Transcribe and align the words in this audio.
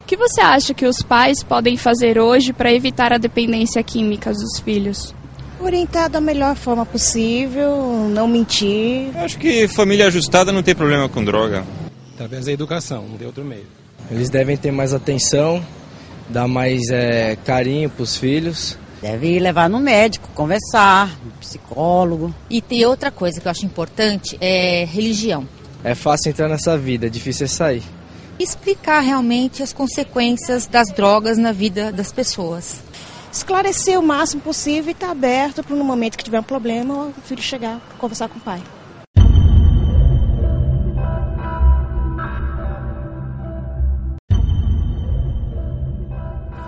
O 0.00 0.04
que 0.06 0.16
você 0.16 0.40
acha 0.40 0.74
que 0.74 0.84
os 0.84 1.02
pais 1.02 1.42
podem 1.42 1.76
fazer 1.76 2.18
hoje 2.18 2.52
para 2.52 2.72
evitar 2.72 3.12
a 3.12 3.18
dependência 3.18 3.82
química 3.82 4.32
dos 4.32 4.58
filhos? 4.58 5.14
Orientar 5.60 6.08
da 6.08 6.20
melhor 6.20 6.56
forma 6.56 6.84
possível, 6.84 8.08
não 8.10 8.26
mentir. 8.26 9.10
Eu 9.14 9.24
acho 9.24 9.38
que 9.38 9.68
família 9.68 10.06
ajustada 10.06 10.52
não 10.52 10.62
tem 10.62 10.74
problema 10.74 11.08
com 11.08 11.24
droga. 11.24 11.64
Através 12.14 12.46
da 12.46 12.52
educação, 12.52 13.06
não 13.08 13.16
tem 13.16 13.26
outro 13.26 13.44
meio. 13.44 13.66
Eles 14.10 14.30
devem 14.30 14.56
ter 14.56 14.72
mais 14.72 14.92
atenção, 14.92 15.64
dar 16.28 16.48
mais 16.48 16.88
é, 16.90 17.36
carinho 17.44 17.90
para 17.90 18.02
os 18.02 18.16
filhos. 18.16 18.76
Deve 19.00 19.38
levar 19.38 19.70
no 19.70 19.78
médico, 19.78 20.28
conversar, 20.34 21.08
no 21.24 21.30
psicólogo. 21.32 22.34
E 22.50 22.60
tem 22.60 22.84
outra 22.84 23.10
coisa 23.10 23.40
que 23.40 23.46
eu 23.46 23.50
acho 23.50 23.64
importante, 23.64 24.36
é 24.40 24.84
religião. 24.84 25.46
É 25.84 25.94
fácil 25.94 26.30
entrar 26.30 26.48
nessa 26.48 26.76
vida, 26.76 27.06
é 27.06 27.10
difícil 27.10 27.44
é 27.44 27.48
sair. 27.48 27.82
Explicar 28.38 29.00
realmente 29.00 29.62
as 29.62 29.72
consequências 29.72 30.66
das 30.66 30.88
drogas 30.92 31.38
na 31.38 31.52
vida 31.52 31.92
das 31.92 32.12
pessoas. 32.12 32.80
Esclarecer 33.32 33.98
o 33.98 34.02
máximo 34.02 34.40
possível 34.42 34.90
e 34.90 34.92
estar 34.92 35.10
aberto 35.10 35.62
para 35.62 35.76
no 35.76 35.84
momento 35.84 36.16
que 36.16 36.24
tiver 36.24 36.40
um 36.40 36.44
problema, 36.44 37.12
o 37.16 37.20
filho 37.24 37.42
chegar 37.42 37.78
para 37.80 37.98
conversar 37.98 38.28
com 38.28 38.38
o 38.38 38.42
pai. 38.42 38.62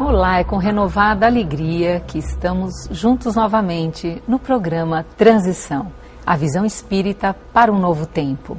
Olá, 0.02 0.38
é 0.38 0.44
com 0.44 0.56
renovada 0.56 1.26
alegria 1.26 2.00
que 2.00 2.16
estamos 2.16 2.88
juntos 2.90 3.34
novamente 3.34 4.22
no 4.26 4.38
programa 4.38 5.04
Transição, 5.14 5.92
a 6.24 6.38
visão 6.38 6.64
espírita 6.64 7.36
para 7.52 7.70
um 7.70 7.78
novo 7.78 8.06
tempo. 8.06 8.56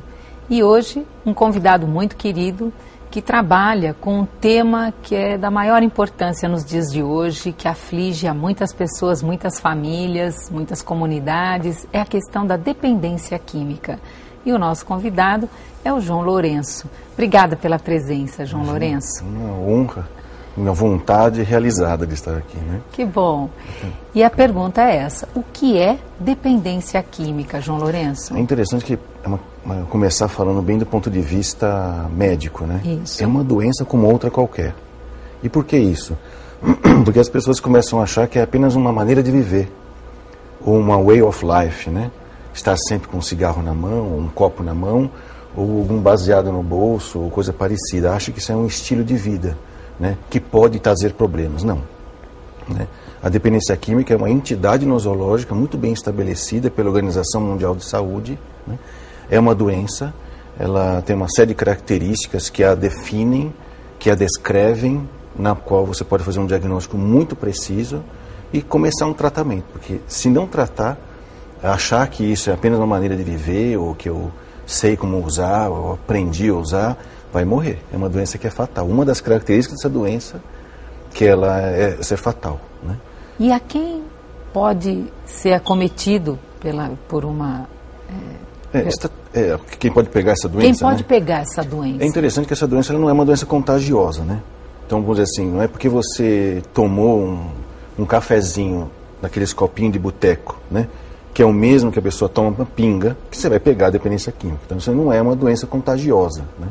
E 0.48 0.62
hoje, 0.64 1.04
um 1.26 1.34
convidado 1.34 1.88
muito 1.88 2.16
querido 2.16 2.72
que 3.10 3.24
trabalha 3.24 3.96
com 4.00 4.20
um 4.20 4.26
tema 4.26 4.94
que 5.02 5.16
é 5.16 5.36
da 5.36 5.50
maior 5.50 5.82
importância 5.82 6.48
nos 6.48 6.64
dias 6.64 6.92
de 6.92 7.02
hoje, 7.02 7.52
que 7.52 7.68
aflige 7.68 8.28
a 8.28 8.36
muitas 8.36 8.72
pessoas, 8.72 9.24
muitas 9.24 9.60
famílias, 9.60 10.48
muitas 10.52 10.84
comunidades, 10.84 11.88
é 11.92 12.00
a 12.00 12.06
questão 12.06 12.46
da 12.46 12.56
dependência 12.56 13.40
química. 13.40 14.00
E 14.46 14.54
o 14.54 14.60
nosso 14.60 14.86
convidado 14.86 15.50
é 15.84 15.92
o 15.92 16.00
João 16.00 16.22
Lourenço. 16.22 16.88
Obrigada 17.14 17.56
pela 17.56 17.80
presença, 17.80 18.46
João 18.46 18.62
Imagina, 18.62 18.80
Lourenço. 18.80 19.26
Uma 19.26 19.54
honra, 19.54 20.21
minha 20.56 20.74
vontade 20.74 21.42
realizada 21.44 22.06
de 22.06 22.14
estar 22.14 22.36
aqui, 22.36 22.58
né? 22.58 22.82
Que 22.92 23.06
bom. 23.06 23.50
E 24.14 24.24
a 24.24 24.30
pergunta 24.30 24.82
é 24.82 24.98
essa: 24.98 25.28
o 25.34 25.42
que 25.42 25.78
é 25.78 25.98
dependência 26.20 27.02
química, 27.02 27.62
João 27.62 27.80
Lourenço? 27.80 28.36
É 28.36 28.40
interessante 28.40 28.84
que 28.84 29.00
é 29.24 29.28
uma, 29.28 29.40
uma, 29.64 29.86
começar 29.86 30.28
falando 30.28 30.62
bem 30.62 30.78
do 30.78 30.86
ponto 30.86 31.10
de 31.10 31.22
vista 31.22 32.10
médico, 32.14 32.66
né? 32.66 32.82
Isso. 33.04 33.24
É 33.24 33.28
uma 33.28 33.44
doença 33.44 33.86
como 33.86 34.08
outra 34.08 34.30
qualquer. 34.30 34.76
E 35.42 35.50
por 35.50 35.66
que 35.66 35.78
isso? 35.78 36.18
Porque 37.06 37.20
as 37.20 37.30
pessoas 37.30 37.60
começam 37.60 38.00
a 38.00 38.04
achar 38.04 38.28
que 38.28 38.38
é 38.38 38.42
apenas 38.42 38.76
uma 38.76 38.92
maneira 38.92 39.24
de 39.24 39.32
viver, 39.32 39.72
ou 40.64 40.78
uma 40.78 41.02
way 41.02 41.22
of 41.22 41.44
life, 41.46 41.90
né? 41.90 42.12
Estar 42.54 42.76
sempre 42.78 43.08
com 43.08 43.18
um 43.18 43.22
cigarro 43.22 43.64
na 43.64 43.74
mão, 43.74 44.12
ou 44.12 44.20
um 44.20 44.28
copo 44.28 44.62
na 44.62 44.74
mão, 44.74 45.10
ou 45.56 45.80
algum 45.80 46.00
baseado 46.00 46.52
no 46.52 46.62
bolso, 46.62 47.20
ou 47.20 47.30
coisa 47.30 47.54
parecida. 47.54 48.14
Acha 48.14 48.32
que 48.32 48.40
isso 48.40 48.52
é 48.52 48.56
um 48.56 48.68
estilo 48.68 49.04
de 49.04 49.16
vida, 49.16 49.58
né? 50.02 50.18
Que 50.32 50.40
pode 50.40 50.80
trazer 50.80 51.14
problemas. 51.14 51.64
Não. 51.64 51.84
Né? 52.68 52.88
A 53.22 53.30
dependência 53.30 53.78
química 53.78 54.12
é 54.12 54.18
uma 54.18 54.32
entidade 54.32 54.84
nosológica 54.84 55.54
muito 55.54 55.78
bem 55.78 55.94
estabelecida 55.94 56.72
pela 56.72 56.90
Organização 56.90 57.40
Mundial 57.40 57.76
de 57.76 57.86
Saúde. 57.86 58.38
Né? 58.66 58.80
É 59.30 59.40
uma 59.40 59.54
doença, 59.54 60.12
ela 60.60 61.04
tem 61.04 61.16
uma 61.16 61.30
série 61.30 61.50
de 61.50 61.54
características 61.54 62.50
que 62.50 62.64
a 62.64 62.74
definem, 62.74 63.54
que 64.00 64.10
a 64.10 64.16
descrevem, 64.16 65.08
na 65.38 65.54
qual 65.54 65.86
você 65.86 66.04
pode 66.04 66.24
fazer 66.24 66.40
um 66.40 66.48
diagnóstico 66.48 66.98
muito 66.98 67.36
preciso 67.36 68.04
e 68.52 68.60
começar 68.60 69.06
um 69.06 69.14
tratamento. 69.14 69.66
Porque 69.72 70.00
se 70.08 70.30
não 70.30 70.48
tratar, 70.48 70.98
achar 71.62 72.08
que 72.08 72.24
isso 72.24 72.50
é 72.50 72.54
apenas 72.54 72.80
uma 72.80 72.88
maneira 72.88 73.16
de 73.16 73.22
viver, 73.22 73.78
ou 73.78 73.94
que 73.94 74.10
eu 74.10 74.32
sei 74.66 74.98
como 74.98 75.24
usar, 75.24 75.70
ou 75.70 75.94
aprendi 75.94 76.50
a 76.50 76.56
usar, 76.56 76.98
vai 77.32 77.46
morrer. 77.46 77.80
É 77.94 77.98
uma 77.98 78.10
doença 78.10 78.38
que 78.38 78.48
é 78.48 78.50
fatal. 78.50 78.88
Uma 78.88 79.06
das 79.06 79.22
características 79.22 79.78
dessa 79.78 79.90
doença 79.90 80.42
que 81.14 81.26
ela 81.26 81.60
é 81.62 82.02
ser 82.02 82.18
fatal. 82.18 82.60
Né? 82.84 82.98
E 83.40 83.52
a 83.52 83.60
quem 83.60 84.04
pode 84.54 85.06
ser 85.26 85.54
acometido 85.54 86.38
pela, 86.60 86.92
por 87.08 87.26
uma. 87.26 87.68
É, 88.74 88.88
esta, 88.88 89.10
é, 89.34 89.58
quem 89.80 89.92
pode 89.92 90.10
pegar 90.10 90.34
essa 90.34 90.48
doença? 90.48 90.68
Quem 90.68 90.78
pode 90.78 91.02
né? 91.02 91.08
pegar 91.08 91.40
essa 91.40 91.64
doença? 91.64 92.04
É 92.04 92.08
interessante 92.08 92.48
que 92.48 92.54
essa 92.54 92.68
doença 92.68 92.94
não 92.94 93.10
é 93.10 93.14
uma 93.14 93.26
doença 93.26 93.46
contagiosa, 93.46 94.24
né? 94.24 94.42
Então, 94.86 95.02
vamos 95.02 95.18
dizer 95.18 95.32
assim, 95.32 95.50
não 95.50 95.62
é 95.62 95.68
porque 95.68 95.88
você 95.88 96.62
tomou 96.74 97.20
um, 97.20 97.48
um 98.00 98.06
cafezinho 98.06 98.92
naqueles 99.22 99.54
copinhos 99.54 99.94
de 99.94 100.00
boteco, 100.00 100.60
né? 100.70 100.88
Que 101.34 101.42
é 101.42 101.46
o 101.46 101.54
mesmo 101.54 101.92
que 101.92 102.00
a 102.00 102.02
pessoa 102.02 102.28
toma 102.28 102.50
uma 102.50 102.66
pinga, 102.66 103.16
que 103.30 103.38
você 103.38 103.48
vai 103.48 103.60
pegar 103.60 103.88
a 103.88 103.90
dependência 103.90 104.34
química. 104.34 104.60
Então, 104.66 104.78
isso 104.78 104.92
não 104.92 105.12
é 105.12 105.22
uma 105.22 105.36
doença 105.36 105.66
contagiosa, 105.66 106.44
né? 106.60 106.68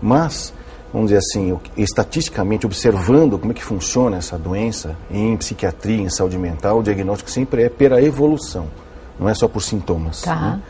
Mas, 0.00 0.52
vamos 0.92 1.10
dizer 1.10 1.18
assim, 1.18 1.58
estatisticamente, 1.76 2.66
observando 2.66 3.38
como 3.38 3.52
é 3.52 3.54
que 3.54 3.64
funciona 3.64 4.16
essa 4.16 4.38
doença 4.38 4.96
em 5.10 5.36
psiquiatria, 5.36 6.02
em 6.02 6.10
saúde 6.10 6.38
mental, 6.38 6.78
o 6.78 6.82
diagnóstico 6.82 7.30
sempre 7.30 7.64
é 7.64 7.68
pela 7.68 8.00
evolução, 8.02 8.66
não 9.18 9.28
é 9.28 9.34
só 9.34 9.48
por 9.48 9.62
sintomas. 9.62 10.22
Tá. 10.22 10.36
Né? 10.36 10.62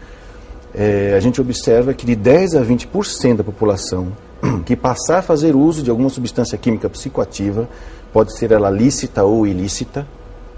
É, 0.74 1.14
a 1.16 1.20
gente 1.20 1.40
observa 1.40 1.94
que 1.94 2.04
de 2.04 2.14
10 2.14 2.54
a 2.54 2.62
20% 2.62 3.36
da 3.36 3.44
população 3.44 4.12
que 4.64 4.76
passar 4.76 5.18
a 5.18 5.22
fazer 5.22 5.56
uso 5.56 5.82
de 5.82 5.90
alguma 5.90 6.08
substância 6.08 6.56
química 6.58 6.88
psicoativa, 6.88 7.68
pode 8.12 8.36
ser 8.36 8.52
ela 8.52 8.70
lícita 8.70 9.24
ou 9.24 9.46
ilícita, 9.46 10.06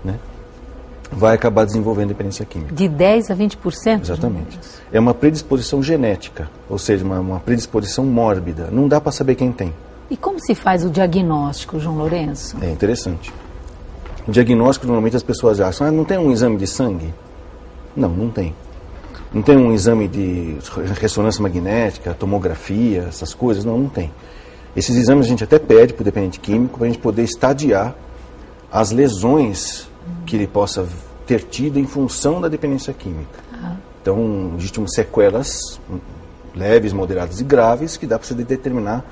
né? 0.05 0.19
Vai 1.13 1.35
acabar 1.35 1.65
desenvolvendo 1.65 2.09
dependência 2.09 2.45
química. 2.45 2.75
De 2.75 2.89
10 2.89 3.31
a 3.31 3.37
20%? 3.37 4.03
Exatamente. 4.03 4.59
É 4.93 5.01
uma 5.01 5.13
predisposição 5.13 5.83
genética, 5.83 6.49
ou 6.69 6.79
seja, 6.79 7.05
uma, 7.05 7.21
uma 7.21 7.41
predisposição 7.41 8.05
mórbida. 8.05 8.69
Não 8.71 8.87
dá 8.87 9.01
para 9.01 9.13
saber 9.13 9.35
quem 9.35 9.53
tem. 9.53 9.75
E 10.11 10.17
como 10.17 10.41
se 10.41 10.55
faz 10.55 10.85
o 10.85 10.91
diagnóstico, 10.91 11.79
João 11.79 11.97
Lourenço? 11.97 12.57
É 12.61 12.71
interessante. 12.71 13.33
O 14.27 14.31
diagnóstico, 14.31 14.87
normalmente 14.87 15.17
as 15.17 15.23
pessoas 15.23 15.61
acham, 15.61 15.87
ah, 15.87 15.91
não 15.91 16.05
tem 16.05 16.19
um 16.19 16.31
exame 16.31 16.57
de 16.57 16.67
sangue? 16.67 17.13
Não, 17.97 18.09
não 18.09 18.31
tem. 18.31 18.55
Não 19.33 19.43
tem 19.43 19.57
um 19.57 19.73
exame 19.73 20.09
de 20.09 20.59
ressonância 21.01 21.43
magnética, 21.43 22.15
tomografia, 22.15 23.07
essas 23.09 23.33
coisas? 23.33 23.65
Não, 23.65 23.79
não 23.79 23.89
tem. 23.89 24.11
Esses 24.75 24.97
exames 24.97 25.27
a 25.27 25.29
gente 25.29 25.45
até 25.45 25.59
pede 25.59 25.93
para 25.93 26.03
o 26.03 26.05
dependente 26.05 26.39
químico 26.39 26.79
para 26.79 26.87
a 26.87 26.91
gente 26.91 27.01
poder 27.01 27.23
estadiar 27.23 27.95
as 28.71 28.93
lesões 28.93 29.90
que 30.27 30.37
ele 30.37 30.47
possa 30.47 30.87
ter 31.27 31.43
tido 31.45 31.79
em 31.79 31.87
função 31.87 32.41
da 32.41 32.49
dependência 32.49 32.93
química. 32.93 33.39
Ah. 33.53 33.77
Então, 34.03 34.55
existem 34.59 34.87
sequelas 34.89 35.81
leves, 36.55 36.93
moderadas 36.93 37.41
e 37.41 37.45
graves 37.45 37.97
que 37.97 38.07
dá 38.07 38.19
para 38.19 38.27
você 38.27 38.35
determinar 38.35 39.05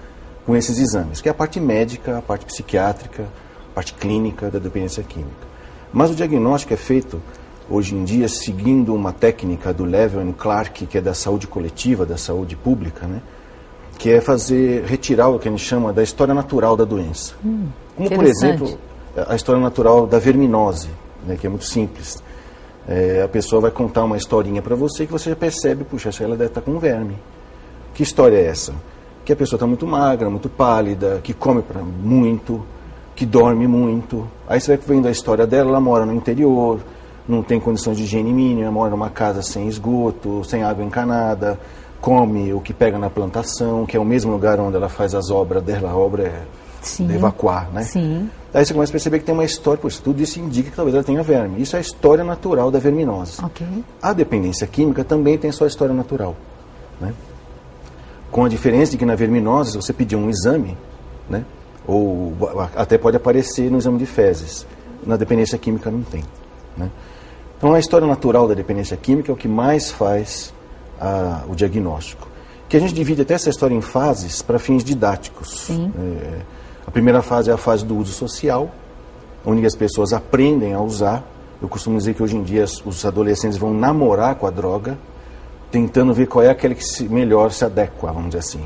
com 0.44 0.56
esses 0.56 0.78
exames, 0.78 1.20
que 1.20 1.28
é 1.28 1.30
a 1.30 1.34
parte 1.34 1.60
médica, 1.60 2.18
a 2.18 2.22
parte 2.22 2.46
psiquiátrica, 2.46 3.24
a 3.70 3.74
parte 3.74 3.94
clínica 3.94 4.50
da 4.50 4.58
dependência 4.58 5.02
química. 5.02 5.46
Mas 5.92 6.10
o 6.10 6.14
diagnóstico 6.14 6.72
é 6.72 6.76
feito 6.76 7.20
hoje 7.70 7.94
em 7.94 8.02
dia 8.02 8.28
seguindo 8.28 8.94
uma 8.94 9.12
técnica 9.12 9.72
do 9.72 9.84
Levin 9.84 10.32
Clark, 10.32 10.86
que 10.86 10.98
é 10.98 11.00
da 11.00 11.14
saúde 11.14 11.46
coletiva, 11.46 12.06
da 12.06 12.16
saúde 12.16 12.56
pública, 12.56 13.06
né? 13.06 13.20
que 13.98 14.10
é 14.10 14.20
fazer, 14.20 14.84
retirar 14.84 15.28
o 15.28 15.38
que 15.38 15.48
a 15.48 15.50
gente 15.50 15.64
chama 15.64 15.92
da 15.92 16.02
história 16.02 16.32
natural 16.32 16.76
da 16.76 16.84
doença. 16.84 17.34
Hum, 17.44 17.66
Como, 17.96 18.08
por 18.08 18.24
exemplo, 18.24 18.78
a 19.28 19.34
história 19.34 19.60
natural 19.60 20.06
da 20.06 20.18
verminose, 20.18 20.88
né, 21.26 21.36
que 21.36 21.46
é 21.46 21.50
muito 21.50 21.64
simples. 21.64 22.22
É, 22.86 23.22
a 23.22 23.28
pessoa 23.28 23.60
vai 23.60 23.70
contar 23.70 24.04
uma 24.04 24.16
historinha 24.16 24.62
para 24.62 24.74
você 24.74 25.04
que 25.04 25.12
você 25.12 25.30
já 25.30 25.36
percebe, 25.36 25.84
puxa, 25.84 26.10
ela 26.22 26.36
deve 26.36 26.50
estar 26.50 26.60
com 26.60 26.78
verme. 26.78 27.16
Que 27.94 28.02
história 28.02 28.36
é 28.36 28.46
essa? 28.46 28.72
Que 29.24 29.32
a 29.32 29.36
pessoa 29.36 29.56
está 29.56 29.66
muito 29.66 29.86
magra, 29.86 30.30
muito 30.30 30.48
pálida, 30.48 31.20
que 31.22 31.34
come 31.34 31.60
pra, 31.60 31.82
muito, 31.82 32.64
que 33.14 33.26
dorme 33.26 33.66
muito. 33.66 34.26
Aí 34.46 34.60
você 34.60 34.76
vai 34.76 34.86
vendo 34.86 35.08
a 35.08 35.10
história 35.10 35.46
dela, 35.46 35.68
ela 35.68 35.80
mora 35.80 36.06
no 36.06 36.14
interior, 36.14 36.80
não 37.28 37.42
tem 37.42 37.60
condições 37.60 37.98
de 37.98 38.04
higiene 38.04 38.32
mínima, 38.32 38.70
mora 38.70 38.90
numa 38.90 39.10
casa 39.10 39.42
sem 39.42 39.68
esgoto, 39.68 40.42
sem 40.44 40.62
água 40.62 40.82
encanada, 40.82 41.58
come 42.00 42.54
o 42.54 42.60
que 42.60 42.72
pega 42.72 42.98
na 42.98 43.10
plantação, 43.10 43.84
que 43.84 43.96
é 43.96 44.00
o 44.00 44.04
mesmo 44.04 44.32
lugar 44.32 44.58
onde 44.60 44.76
ela 44.76 44.88
faz 44.88 45.14
as 45.14 45.30
obras 45.30 45.62
dela, 45.62 45.90
a 45.90 45.96
obra 45.96 46.22
é 46.22 46.42
Sim. 46.82 47.06
de 47.06 47.14
evacuar, 47.14 47.70
né? 47.72 47.82
Sim. 47.82 48.30
Aí 48.52 48.64
você 48.64 48.72
começa 48.72 48.90
a 48.90 48.94
perceber 48.94 49.18
que 49.18 49.24
tem 49.24 49.34
uma 49.34 49.44
história, 49.44 49.78
pois 49.80 49.98
tudo 49.98 50.22
isso 50.22 50.40
indica 50.40 50.70
que 50.70 50.76
talvez 50.76 50.94
ela 50.94 51.04
tenha 51.04 51.22
verme. 51.22 51.60
Isso 51.60 51.76
é 51.76 51.78
a 51.78 51.82
história 51.82 52.24
natural 52.24 52.70
da 52.70 52.78
verminose. 52.78 53.44
Ok. 53.44 53.66
A 54.00 54.12
dependência 54.12 54.66
química 54.66 55.04
também 55.04 55.36
tem 55.36 55.52
sua 55.52 55.66
história 55.66 55.94
natural, 55.94 56.34
né? 57.00 57.12
Com 58.30 58.44
a 58.44 58.48
diferença 58.48 58.92
de 58.92 58.98
que 58.98 59.04
na 59.04 59.14
verminose, 59.14 59.72
se 59.72 59.76
você 59.76 59.92
pedir 59.92 60.16
um 60.16 60.30
exame, 60.30 60.76
né? 61.28 61.44
Ou 61.86 62.34
até 62.76 62.96
pode 62.98 63.16
aparecer 63.16 63.70
no 63.70 63.78
exame 63.78 63.98
de 63.98 64.06
fezes. 64.06 64.66
Na 65.06 65.16
dependência 65.16 65.56
química 65.56 65.90
não 65.90 66.02
tem, 66.02 66.22
né? 66.76 66.90
Então, 67.56 67.74
a 67.74 67.78
história 67.78 68.06
natural 68.06 68.46
da 68.46 68.54
dependência 68.54 68.96
química 68.96 69.32
é 69.32 69.34
o 69.34 69.36
que 69.36 69.48
mais 69.48 69.90
faz 69.90 70.54
a, 71.00 71.42
o 71.48 71.56
diagnóstico. 71.56 72.28
Que 72.68 72.76
a 72.76 72.80
gente 72.80 72.94
divide 72.94 73.22
até 73.22 73.34
essa 73.34 73.50
história 73.50 73.74
em 73.74 73.80
fases 73.80 74.42
para 74.42 74.58
fins 74.58 74.84
didáticos. 74.84 75.60
Sim. 75.60 75.92
É, 75.98 76.40
a 76.88 76.90
primeira 76.90 77.20
fase 77.20 77.50
é 77.50 77.52
a 77.52 77.58
fase 77.58 77.84
do 77.84 77.94
uso 77.98 78.12
social, 78.12 78.70
onde 79.44 79.66
as 79.66 79.76
pessoas 79.76 80.14
aprendem 80.14 80.72
a 80.72 80.80
usar. 80.80 81.22
Eu 81.60 81.68
costumo 81.68 81.98
dizer 81.98 82.14
que 82.14 82.22
hoje 82.22 82.34
em 82.34 82.42
dia 82.42 82.64
os 82.64 83.04
adolescentes 83.04 83.58
vão 83.58 83.74
namorar 83.74 84.36
com 84.36 84.46
a 84.46 84.50
droga, 84.50 84.96
tentando 85.70 86.14
ver 86.14 86.26
qual 86.28 86.42
é 86.42 86.48
aquele 86.48 86.74
que 86.74 86.82
se, 86.82 87.06
melhor 87.06 87.52
se 87.52 87.62
adequa, 87.62 88.10
vamos 88.10 88.28
dizer 88.28 88.38
assim. 88.38 88.62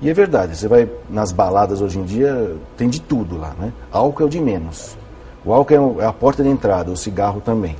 E 0.00 0.08
é 0.08 0.14
verdade, 0.14 0.56
você 0.56 0.66
vai 0.66 0.88
nas 1.10 1.30
baladas 1.30 1.82
hoje 1.82 1.98
em 1.98 2.04
dia, 2.04 2.56
tem 2.74 2.88
de 2.88 3.02
tudo 3.02 3.36
lá, 3.36 3.54
né? 3.58 3.70
Álcool 3.92 4.22
é 4.22 4.26
o 4.26 4.30
de 4.30 4.40
menos. 4.40 4.96
O 5.44 5.52
álcool 5.52 6.00
é 6.00 6.06
a 6.06 6.12
porta 6.12 6.42
de 6.42 6.48
entrada, 6.48 6.90
o 6.90 6.96
cigarro 6.96 7.42
também. 7.42 7.76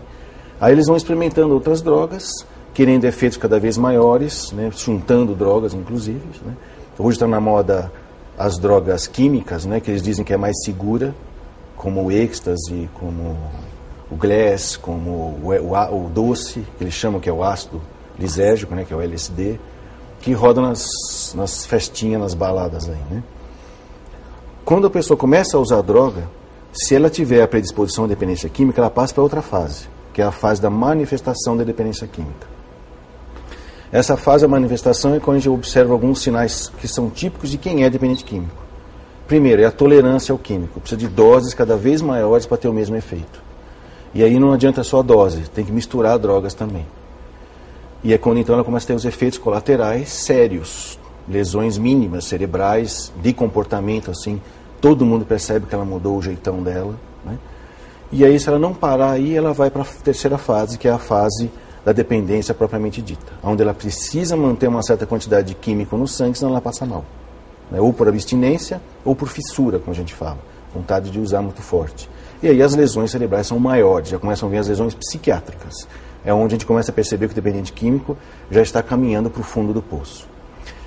Aí 0.61 0.71
eles 0.71 0.87
vão 0.87 0.99
experimentando 0.99 1.55
outras 1.55 1.81
drogas, 1.81 2.45
querendo 2.75 3.07
efeitos 3.07 3.39
cada 3.39 3.59
vez 3.59 3.79
maiores, 3.79 4.53
né? 4.53 4.71
juntando 4.71 5.35
drogas, 5.35 5.73
inclusive. 5.73 6.21
Né? 6.45 6.53
Hoje 6.99 7.17
está 7.17 7.27
na 7.27 7.41
moda 7.41 7.91
as 8.39 8.59
drogas 8.59 9.07
químicas, 9.07 9.65
né? 9.65 9.81
que 9.81 9.91
eles 9.91 10.03
dizem 10.03 10.25
que 10.25 10.33
é 10.33 10.37
mais 10.37 10.63
segura, 10.65 11.15
como 11.77 12.05
o 12.05 12.13
êxtase, 12.13 12.89
como 12.95 13.37
o 14.11 14.17
glass, 14.17 14.77
como 14.77 15.11
o, 15.11 15.51
o, 15.51 16.07
o 16.07 16.09
doce, 16.09 16.65
que 16.77 16.85
eles 16.85 16.95
chamam 16.95 17.21
que 17.21 17.29
é 17.29 17.33
o 17.33 17.43
ácido 17.43 17.81
lisérgico, 18.19 18.75
né? 18.75 18.85
que 18.85 18.93
é 18.93 18.97
o 18.97 19.01
LSD 19.01 19.59
que 20.21 20.33
roda 20.33 20.61
nas, 20.61 20.89
nas 21.35 21.65
festinhas, 21.65 22.21
nas 22.21 22.35
baladas 22.35 22.89
aí, 22.89 23.01
né? 23.11 23.23
Quando 24.65 24.87
a 24.87 24.91
pessoa 24.91 25.17
começa 25.17 25.57
a 25.57 25.61
usar 25.61 25.81
droga, 25.81 26.29
se 26.73 26.95
ela 26.95 27.09
tiver 27.09 27.43
a 27.43 27.49
predisposição 27.49 28.05
à 28.05 28.07
dependência 28.07 28.49
química, 28.49 28.81
ela 28.81 28.91
passa 28.91 29.15
para 29.15 29.23
outra 29.23 29.41
fase, 29.41 29.89
que 30.13 30.21
é 30.21 30.25
a 30.25 30.33
fase 30.33 30.61
da 30.61 30.69
manifestação 30.69 31.57
da 31.57 31.65
dependência 31.65 32.07
química. 32.07 32.47
Essa 33.91 34.17
fase 34.17 34.43
da 34.43 34.49
manifestação 34.49 35.15
é 35.15 35.21
quando 35.21 35.37
a 35.37 35.41
gente 35.41 35.49
observa 35.49 35.93
alguns 35.93 36.21
sinais 36.21 36.71
que 36.79 36.87
são 36.87 37.09
típicos 37.09 37.51
de 37.51 37.57
quem 37.57 37.85
é 37.85 37.91
dependente 37.91 38.23
químico. 38.23 38.69
Primeiro, 39.27 39.63
é 39.63 39.65
a 39.65 39.71
tolerância 39.71 40.33
ao 40.33 40.39
químico. 40.39 40.81
Precisa 40.81 40.99
de 40.99 41.09
doses 41.09 41.55
cada 41.55 41.77
vez 41.77 42.03
maiores 42.03 42.45
para 42.45 42.59
ter 42.59 42.69
o 42.69 42.73
mesmo 42.73 42.97
efeito. 42.97 43.43
E 44.15 44.23
aí 44.23 44.39
não 44.39 44.53
adianta 44.53 44.83
só 44.83 45.01
a 45.01 45.03
dose, 45.03 45.43
tem 45.55 45.65
que 45.65 45.73
misturar 45.73 46.19
drogas 46.19 46.55
também. 46.55 46.87
E 48.03 48.13
é 48.13 48.19
quando 48.19 48.39
então 48.39 48.55
ela 48.55 48.65
começa 48.65 48.87
a 48.87 48.89
ter 48.89 48.95
os 48.95 49.05
efeitos 49.05 49.39
colaterais 49.39 50.09
sérios, 50.11 50.99
lesões 51.29 51.77
mínimas 51.77 52.25
cerebrais, 52.25 53.13
de 53.23 53.33
comportamento 53.33 54.11
assim. 54.11 54.41
Todo 54.81 55.05
mundo 55.05 55.25
percebe 55.25 55.67
que 55.67 55.75
ela 55.75 55.85
mudou 55.85 56.17
o 56.17 56.23
jeitão 56.23 56.63
dela. 56.63 56.95
Né? 57.25 57.39
E 58.13 58.25
aí, 58.25 58.39
se 58.39 58.49
ela 58.49 58.59
não 58.59 58.73
parar 58.73 59.13
aí, 59.13 59.37
ela 59.37 59.53
vai 59.53 59.71
para 59.71 59.83
a 59.83 59.87
terceira 60.03 60.39
fase, 60.39 60.79
que 60.79 60.89
é 60.89 60.91
a 60.91 60.99
fase 60.99 61.51
da 61.89 61.93
dependência 61.93 62.53
propriamente 62.53 63.01
dita, 63.01 63.33
onde 63.43 63.63
ela 63.63 63.73
precisa 63.73 64.37
manter 64.37 64.69
uma 64.69 64.83
certa 64.83 65.07
quantidade 65.07 65.49
de 65.49 65.55
químico 65.55 65.97
no 65.97 66.07
sangue, 66.07 66.37
senão 66.37 66.51
ela 66.51 66.61
passa 66.61 66.85
mal. 66.85 67.03
Né? 67.71 67.81
Ou 67.81 67.95
por 67.95 68.07
abstinência, 68.07 68.79
ou 69.03 69.17
por 69.17 69.29
fissura, 69.29 69.79
como 69.79 69.93
a 69.93 69.95
gente 69.95 70.13
fala. 70.13 70.39
Vontade 70.75 71.11
de 71.11 71.19
usar 71.19 71.41
muito 71.41 71.63
forte. 71.63 72.11
E 72.43 72.49
aí 72.49 72.63
as 72.63 72.75
lesões 72.75 73.11
cerebrais 73.11 73.47
são 73.47 73.59
maiores, 73.59 74.11
já 74.11 74.19
começam 74.19 74.49
a 74.49 74.53
vir 74.53 74.59
as 74.59 74.69
lesões 74.69 74.95
psiquiátricas 74.95 75.89
é 76.25 76.35
onde 76.35 76.47
a 76.49 76.57
gente 76.57 76.67
começa 76.67 76.91
a 76.91 76.95
perceber 76.95 77.27
que 77.27 77.33
o 77.33 77.35
dependente 77.35 77.73
químico 77.73 78.15
já 78.51 78.61
está 78.61 78.83
caminhando 78.83 79.31
para 79.31 79.41
o 79.41 79.45
fundo 79.45 79.73
do 79.73 79.81
poço. 79.81 80.27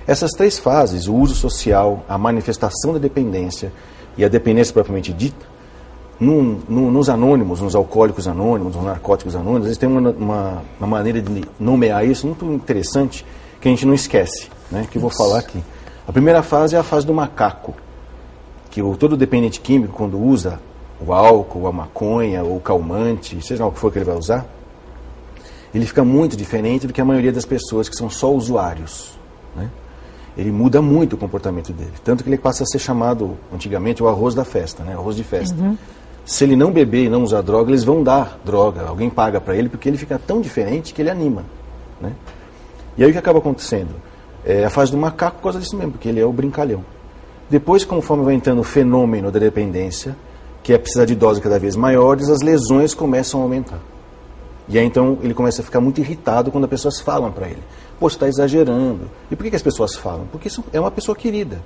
Essas 0.05 0.29
três 0.31 0.59
fases, 0.59 1.07
o 1.07 1.15
uso 1.15 1.33
social, 1.33 2.05
a 2.07 2.15
manifestação 2.15 2.93
da 2.93 2.99
dependência 2.99 3.71
e 4.15 4.25
a 4.25 4.27
dependência 4.27 4.71
propriamente 4.71 5.11
dita, 5.13 5.45
num, 6.21 6.59
num, 6.69 6.91
nos 6.91 7.09
anônimos, 7.09 7.59
nos 7.61 7.73
alcoólicos 7.73 8.27
anônimos, 8.27 8.75
nos 8.75 8.85
narcóticos 8.85 9.35
anônimos, 9.35 9.65
eles 9.65 9.77
têm 9.79 9.89
uma, 9.89 10.11
uma, 10.11 10.61
uma, 10.79 10.87
maneira 10.87 11.19
de 11.19 11.43
nomear 11.59 12.05
isso 12.05 12.27
muito 12.27 12.45
interessante 12.45 13.25
que 13.59 13.67
a 13.67 13.71
gente 13.71 13.87
não 13.87 13.93
esquece, 13.95 14.47
né, 14.69 14.87
que 14.89 14.99
eu 14.99 15.01
vou 15.01 15.09
falar 15.09 15.39
aqui. 15.39 15.63
A 16.07 16.11
primeira 16.11 16.43
fase 16.43 16.75
é 16.75 16.79
a 16.79 16.83
fase 16.83 17.07
do 17.07 17.13
macaco, 17.13 17.73
que 18.69 18.83
o, 18.83 18.95
todo 18.95 19.17
dependente 19.17 19.59
químico, 19.59 19.93
quando 19.93 20.21
usa 20.21 20.59
o 21.03 21.11
álcool, 21.11 21.65
a 21.65 21.71
maconha, 21.71 22.43
ou 22.43 22.57
o 22.57 22.59
calmante, 22.59 23.43
seja 23.43 23.63
lá 23.63 23.69
o 23.69 23.71
que 23.71 23.79
for 23.79 23.91
que 23.91 23.97
ele 23.97 24.05
vai 24.05 24.15
usar, 24.15 24.45
ele 25.73 25.87
fica 25.87 26.03
muito 26.03 26.37
diferente 26.37 26.85
do 26.85 26.93
que 26.93 27.01
a 27.01 27.05
maioria 27.05 27.31
das 27.31 27.45
pessoas 27.45 27.89
que 27.89 27.95
são 27.95 28.11
só 28.11 28.31
usuários. 28.31 29.17
Né? 29.55 29.71
Ele 30.37 30.51
muda 30.51 30.81
muito 30.81 31.13
o 31.13 31.17
comportamento 31.17 31.73
dele. 31.73 31.93
Tanto 32.03 32.23
que 32.23 32.29
ele 32.29 32.37
passa 32.37 32.63
a 32.63 32.65
ser 32.67 32.77
chamado, 32.77 33.37
antigamente, 33.51 34.03
o 34.03 34.07
arroz 34.07 34.35
da 34.35 34.45
festa, 34.45 34.83
né? 34.83 34.93
arroz 34.93 35.15
de 35.15 35.23
festa. 35.23 35.55
Uhum. 35.55 35.77
Se 36.31 36.45
ele 36.45 36.55
não 36.55 36.71
beber 36.71 37.07
e 37.07 37.09
não 37.09 37.23
usar 37.23 37.41
droga, 37.41 37.71
eles 37.71 37.83
vão 37.83 38.01
dar 38.01 38.39
droga, 38.45 38.83
alguém 38.87 39.09
paga 39.09 39.41
para 39.41 39.53
ele, 39.53 39.67
porque 39.67 39.89
ele 39.89 39.97
fica 39.97 40.17
tão 40.17 40.39
diferente 40.39 40.93
que 40.93 41.01
ele 41.01 41.09
anima. 41.09 41.43
Né? 41.99 42.13
E 42.97 43.03
aí 43.03 43.09
o 43.09 43.11
que 43.11 43.19
acaba 43.19 43.39
acontecendo? 43.39 43.89
É 44.45 44.63
a 44.63 44.69
fase 44.69 44.93
do 44.93 44.97
macaco 44.97 45.35
por 45.39 45.43
causa 45.43 45.59
disso 45.59 45.75
mesmo, 45.75 45.91
porque 45.91 46.07
ele 46.07 46.21
é 46.21 46.25
o 46.25 46.31
brincalhão. 46.31 46.85
Depois, 47.49 47.83
conforme 47.83 48.23
vai 48.23 48.33
entrando 48.33 48.59
o 48.59 48.63
fenômeno 48.63 49.29
da 49.29 49.39
dependência, 49.39 50.15
que 50.63 50.71
é 50.71 50.77
precisar 50.77 51.03
de 51.03 51.15
doses 51.15 51.43
cada 51.43 51.59
vez 51.59 51.75
maiores, 51.75 52.29
as 52.29 52.39
lesões 52.41 52.93
começam 52.93 53.41
a 53.41 53.43
aumentar. 53.43 53.79
E 54.69 54.79
aí 54.79 54.85
então 54.85 55.17
ele 55.21 55.33
começa 55.33 55.61
a 55.61 55.65
ficar 55.65 55.81
muito 55.81 55.99
irritado 55.99 56.49
quando 56.49 56.63
as 56.63 56.69
pessoas 56.69 57.01
falam 57.01 57.29
para 57.29 57.47
ele: 57.47 57.61
Pô, 57.99 58.09
você 58.09 58.15
está 58.15 58.29
exagerando. 58.29 59.01
E 59.29 59.35
por 59.35 59.43
que, 59.43 59.49
que 59.49 59.57
as 59.57 59.61
pessoas 59.61 59.97
falam? 59.97 60.25
Porque 60.31 60.47
isso 60.47 60.63
é 60.71 60.79
uma 60.79 60.91
pessoa 60.91 61.13
querida. 61.13 61.59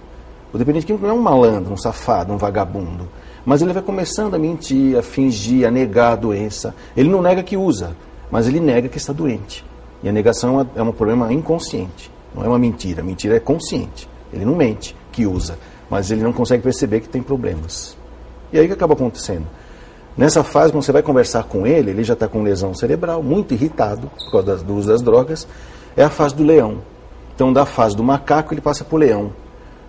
O 0.55 0.57
dependente 0.57 0.85
químico 0.85 1.05
não 1.05 1.15
é 1.15 1.19
um 1.19 1.21
malandro, 1.21 1.73
um 1.73 1.75
safado, 1.75 2.31
um 2.31 2.37
vagabundo. 2.37 3.09
Mas 3.45 3.61
ele 3.61 3.73
vai 3.73 3.83
começando 3.83 4.35
a 4.35 4.39
mentir, 4.39 4.97
a 4.97 5.01
fingir, 5.01 5.67
a 5.67 5.69
negar 5.69 6.13
a 6.13 6.15
doença. 6.15 6.73
Ele 6.95 7.09
não 7.09 7.21
nega 7.21 7.43
que 7.43 7.57
usa, 7.57 7.93
mas 8.31 8.47
ele 8.47 8.61
nega 8.61 8.87
que 8.87 8.97
está 8.97 9.11
doente. 9.11 9.65
E 10.01 10.07
a 10.07 10.13
negação 10.13 10.65
é 10.73 10.81
um 10.81 10.93
problema 10.93 11.33
inconsciente. 11.33 12.09
Não 12.33 12.41
é 12.41 12.47
uma 12.47 12.57
mentira. 12.57 13.03
Mentira 13.03 13.35
é 13.35 13.39
consciente. 13.41 14.07
Ele 14.31 14.45
não 14.45 14.55
mente 14.55 14.95
que 15.11 15.25
usa, 15.25 15.59
mas 15.89 16.09
ele 16.09 16.23
não 16.23 16.31
consegue 16.31 16.63
perceber 16.63 17.01
que 17.01 17.09
tem 17.09 17.21
problemas. 17.21 17.97
E 18.53 18.57
aí 18.57 18.63
o 18.63 18.67
que 18.69 18.75
acaba 18.75 18.93
acontecendo? 18.93 19.47
Nessa 20.15 20.41
fase, 20.41 20.71
quando 20.71 20.85
você 20.85 20.93
vai 20.93 21.03
conversar 21.03 21.43
com 21.43 21.67
ele, 21.67 21.91
ele 21.91 22.03
já 22.05 22.13
está 22.13 22.29
com 22.29 22.41
lesão 22.41 22.73
cerebral, 22.73 23.21
muito 23.21 23.53
irritado 23.53 24.09
por 24.17 24.31
causa 24.31 24.63
do 24.63 24.73
uso 24.73 24.87
das 24.87 25.01
drogas. 25.01 25.45
É 25.97 26.03
a 26.05 26.09
fase 26.09 26.33
do 26.33 26.45
leão. 26.45 26.77
Então, 27.35 27.51
da 27.51 27.65
fase 27.65 27.93
do 27.93 28.05
macaco, 28.05 28.53
ele 28.53 28.61
passa 28.61 28.85
para 28.85 28.95
o 28.95 28.99
leão. 28.99 29.33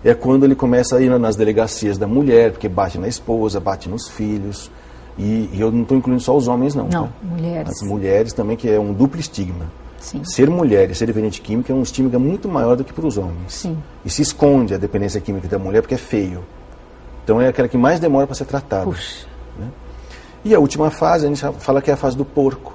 É 0.07 0.13
quando 0.13 0.45
ele 0.45 0.55
começa 0.55 0.95
a 0.95 1.01
ir 1.01 1.09
nas 1.19 1.35
delegacias 1.35 1.97
da 1.97 2.07
mulher, 2.07 2.51
porque 2.53 2.69
bate 2.69 2.97
na 2.97 3.09
esposa, 3.09 3.59
bate 3.59 3.89
nos 3.89 4.07
filhos. 4.07 4.71
E, 5.17 5.49
e 5.51 5.57
eu 5.59 5.69
não 5.69 5.81
estou 5.81 5.97
incluindo 5.97 6.21
só 6.21 6.33
os 6.33 6.47
homens, 6.47 6.73
não. 6.73 6.87
Não, 6.87 7.07
tá? 7.07 7.13
mulheres. 7.21 7.69
As 7.69 7.85
mulheres 7.85 8.31
também, 8.31 8.55
que 8.55 8.69
é 8.69 8.79
um 8.79 8.93
duplo 8.93 9.19
estigma. 9.19 9.65
Sim. 9.99 10.23
Ser 10.23 10.49
mulher 10.49 10.89
e 10.89 10.95
ser 10.95 11.07
dependente 11.07 11.41
química 11.41 11.73
é 11.73 11.75
um 11.75 11.81
estigma 11.81 12.17
muito 12.17 12.47
maior 12.47 12.77
do 12.77 12.85
que 12.85 12.93
para 12.93 13.05
os 13.05 13.17
homens. 13.17 13.53
Sim. 13.53 13.77
E 14.05 14.09
se 14.09 14.21
esconde 14.21 14.73
a 14.73 14.77
dependência 14.77 15.19
química 15.19 15.45
da 15.49 15.59
mulher 15.59 15.81
porque 15.81 15.95
é 15.95 15.97
feio. 15.97 16.41
Então 17.25 17.41
é 17.41 17.49
aquela 17.49 17.67
que 17.67 17.77
mais 17.77 17.99
demora 17.99 18.25
para 18.25 18.33
ser 18.33 18.45
tratada. 18.45 18.85
Puxa. 18.85 19.25
Né? 19.59 19.67
E 20.45 20.55
a 20.55 20.59
última 20.59 20.89
fase, 20.89 21.25
a 21.25 21.27
gente 21.27 21.43
fala 21.59 21.81
que 21.81 21.91
é 21.91 21.95
a 21.95 21.97
fase 21.97 22.15
do 22.15 22.23
porco, 22.23 22.73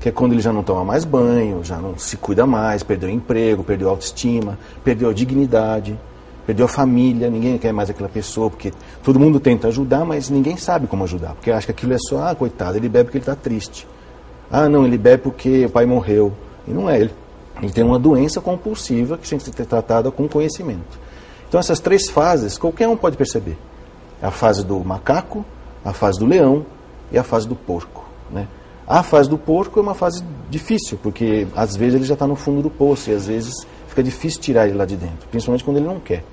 que 0.00 0.08
é 0.08 0.12
quando 0.12 0.32
ele 0.32 0.40
já 0.40 0.54
não 0.54 0.62
toma 0.62 0.82
mais 0.82 1.04
banho, 1.04 1.62
já 1.62 1.76
não 1.76 1.98
se 1.98 2.16
cuida 2.16 2.46
mais, 2.46 2.82
perdeu 2.82 3.10
o 3.10 3.12
emprego, 3.12 3.62
perdeu 3.62 3.88
a 3.88 3.90
autoestima, 3.90 4.58
perdeu 4.82 5.10
a 5.10 5.12
dignidade, 5.12 5.98
perdeu 6.46 6.66
a 6.66 6.68
família, 6.68 7.30
ninguém 7.30 7.56
quer 7.58 7.72
mais 7.72 7.90
aquela 7.90 8.08
pessoa, 8.08 8.50
porque 8.50 8.72
todo 9.02 9.18
mundo 9.18 9.38
tenta 9.38 9.68
ajudar, 9.68 10.04
mas 10.04 10.28
ninguém 10.28 10.56
sabe 10.56 10.86
como 10.86 11.04
ajudar, 11.04 11.34
porque 11.34 11.50
acha 11.50 11.66
que 11.66 11.72
aquilo 11.72 11.92
é 11.92 11.98
só, 11.98 12.28
ah, 12.28 12.34
coitado, 12.34 12.76
ele 12.76 12.88
bebe 12.88 13.04
porque 13.04 13.18
ele 13.18 13.22
está 13.22 13.34
triste. 13.34 13.86
Ah, 14.50 14.68
não, 14.68 14.84
ele 14.84 14.98
bebe 14.98 15.22
porque 15.22 15.64
o 15.64 15.70
pai 15.70 15.86
morreu. 15.86 16.32
E 16.66 16.70
não 16.70 16.88
é 16.88 17.00
ele. 17.00 17.10
Ele 17.62 17.72
tem 17.72 17.84
uma 17.84 17.98
doença 17.98 18.40
compulsiva 18.40 19.16
que 19.16 19.28
tem 19.28 19.38
que 19.38 19.44
ser 19.44 19.64
tratada 19.64 20.10
com 20.10 20.28
conhecimento. 20.28 21.00
Então 21.48 21.60
essas 21.60 21.80
três 21.80 22.10
fases, 22.10 22.58
qualquer 22.58 22.88
um 22.88 22.96
pode 22.96 23.16
perceber. 23.16 23.56
É 24.20 24.26
a 24.26 24.30
fase 24.30 24.64
do 24.64 24.78
macaco, 24.80 25.44
a 25.84 25.92
fase 25.92 26.18
do 26.18 26.26
leão 26.26 26.64
e 27.10 27.18
a 27.18 27.22
fase 27.22 27.46
do 27.46 27.54
porco. 27.54 28.04
Né? 28.30 28.46
A 28.86 29.02
fase 29.02 29.28
do 29.28 29.38
porco 29.38 29.78
é 29.78 29.82
uma 29.82 29.94
fase 29.94 30.24
difícil, 30.50 30.98
porque 31.02 31.46
às 31.54 31.76
vezes 31.76 31.94
ele 31.94 32.04
já 32.04 32.14
está 32.14 32.26
no 32.26 32.36
fundo 32.36 32.62
do 32.62 32.70
poço 32.70 33.10
e 33.10 33.14
às 33.14 33.26
vezes 33.26 33.66
fica 33.92 34.02
difícil 34.02 34.40
tirar 34.40 34.66
ele 34.66 34.76
lá 34.76 34.86
de 34.86 34.96
dentro, 34.96 35.28
principalmente 35.30 35.62
quando 35.62 35.76
ele 35.76 35.86
não 35.86 36.00
quer. 36.00 36.24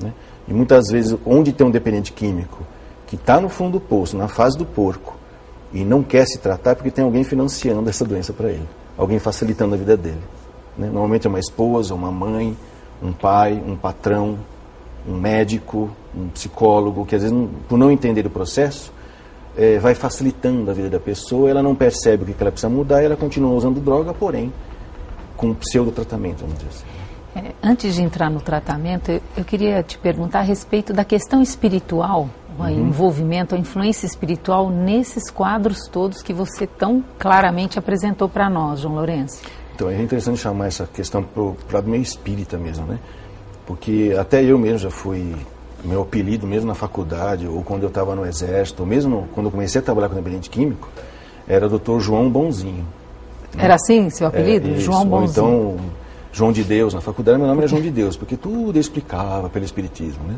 Né? 0.00 0.12
E 0.46 0.54
muitas 0.54 0.86
vezes, 0.90 1.16
onde 1.26 1.52
tem 1.52 1.66
um 1.66 1.70
dependente 1.70 2.12
químico 2.12 2.64
que 3.06 3.16
está 3.16 3.40
no 3.40 3.48
fundo 3.48 3.72
do 3.72 3.80
poço, 3.80 4.16
na 4.16 4.28
fase 4.28 4.56
do 4.56 4.64
porco, 4.64 5.16
e 5.72 5.84
não 5.84 6.02
quer 6.02 6.24
se 6.24 6.38
tratar, 6.38 6.70
é 6.70 6.74
porque 6.76 6.90
tem 6.90 7.04
alguém 7.04 7.24
financiando 7.24 7.88
essa 7.90 8.04
doença 8.04 8.32
para 8.32 8.48
ele, 8.48 8.68
alguém 8.96 9.18
facilitando 9.18 9.74
a 9.74 9.78
vida 9.78 9.96
dele. 9.96 10.22
Né? 10.78 10.86
Normalmente 10.86 11.26
é 11.26 11.30
uma 11.30 11.40
esposa, 11.40 11.94
uma 11.94 12.12
mãe, 12.12 12.56
um 13.02 13.12
pai, 13.12 13.60
um 13.66 13.76
patrão, 13.76 14.38
um 15.08 15.14
médico, 15.14 15.90
um 16.16 16.28
psicólogo, 16.28 17.04
que 17.04 17.16
às 17.16 17.22
vezes, 17.22 17.36
por 17.68 17.76
não 17.76 17.90
entender 17.90 18.24
o 18.24 18.30
processo, 18.30 18.92
é, 19.56 19.78
vai 19.80 19.96
facilitando 19.96 20.70
a 20.70 20.74
vida 20.74 20.90
da 20.90 21.00
pessoa, 21.00 21.50
ela 21.50 21.62
não 21.62 21.74
percebe 21.74 22.22
o 22.22 22.26
que 22.26 22.40
ela 22.40 22.52
precisa 22.52 22.70
mudar 22.70 23.02
e 23.02 23.06
ela 23.06 23.16
continua 23.16 23.52
usando 23.52 23.80
droga, 23.80 24.14
porém, 24.14 24.52
com 25.40 25.54
pseudo-tratamento, 25.54 26.42
vamos 26.42 26.58
dizer 26.58 26.68
assim. 26.68 26.84
É, 27.34 27.52
antes 27.62 27.94
de 27.94 28.02
entrar 28.02 28.28
no 28.28 28.40
tratamento, 28.40 29.10
eu, 29.10 29.22
eu 29.38 29.44
queria 29.44 29.82
te 29.82 29.96
perguntar 29.96 30.40
a 30.40 30.42
respeito 30.42 30.92
da 30.92 31.04
questão 31.04 31.40
espiritual 31.40 32.28
o 32.58 32.68
envolvimento, 32.68 33.54
a 33.54 33.58
influência 33.58 34.04
espiritual 34.04 34.68
nesses 34.68 35.30
quadros 35.30 35.88
todos 35.88 36.20
que 36.20 36.34
você 36.34 36.66
tão 36.66 37.02
claramente 37.18 37.78
apresentou 37.78 38.28
para 38.28 38.50
nós, 38.50 38.80
João 38.80 38.96
Lourenço? 38.96 39.40
Então 39.74 39.88
é 39.88 40.02
interessante 40.02 40.38
chamar 40.38 40.66
essa 40.66 40.86
questão 40.86 41.22
para 41.22 41.80
o 41.80 41.82
meio 41.86 42.02
espírita 42.02 42.58
mesmo, 42.58 42.84
né? 42.84 42.98
Porque 43.66 44.14
até 44.18 44.44
eu 44.44 44.58
mesmo 44.58 44.78
já 44.78 44.90
fui, 44.90 45.34
meu 45.82 46.02
apelido 46.02 46.46
mesmo 46.46 46.68
na 46.68 46.74
faculdade, 46.74 47.46
ou 47.46 47.62
quando 47.62 47.84
eu 47.84 47.88
estava 47.88 48.14
no 48.14 48.26
exército, 48.26 48.82
ou 48.82 48.86
mesmo 48.86 49.26
quando 49.32 49.46
eu 49.46 49.50
comecei 49.50 49.80
a 49.80 49.84
trabalhar 49.84 50.10
com 50.10 50.16
dependente 50.16 50.50
químico, 50.50 50.90
era 51.48 51.66
Dr. 51.66 51.98
João 51.98 52.28
Bonzinho. 52.28 52.86
Né? 53.54 53.64
Era 53.64 53.74
assim 53.74 54.08
seu 54.10 54.26
apelido? 54.26 54.70
É. 54.70 54.74
João 54.76 55.00
Ou 55.00 55.06
Bonzinho. 55.06 55.30
então, 55.30 55.76
João 56.32 56.52
de 56.52 56.62
Deus. 56.64 56.94
Na 56.94 57.00
faculdade, 57.00 57.38
meu 57.38 57.46
nome 57.46 57.58
era 57.60 57.68
João 57.68 57.82
de 57.82 57.90
Deus, 57.90 58.16
porque 58.16 58.36
tudo 58.36 58.76
eu 58.76 58.80
explicava 58.80 59.48
pelo 59.48 59.64
Espiritismo, 59.64 60.22
né? 60.26 60.36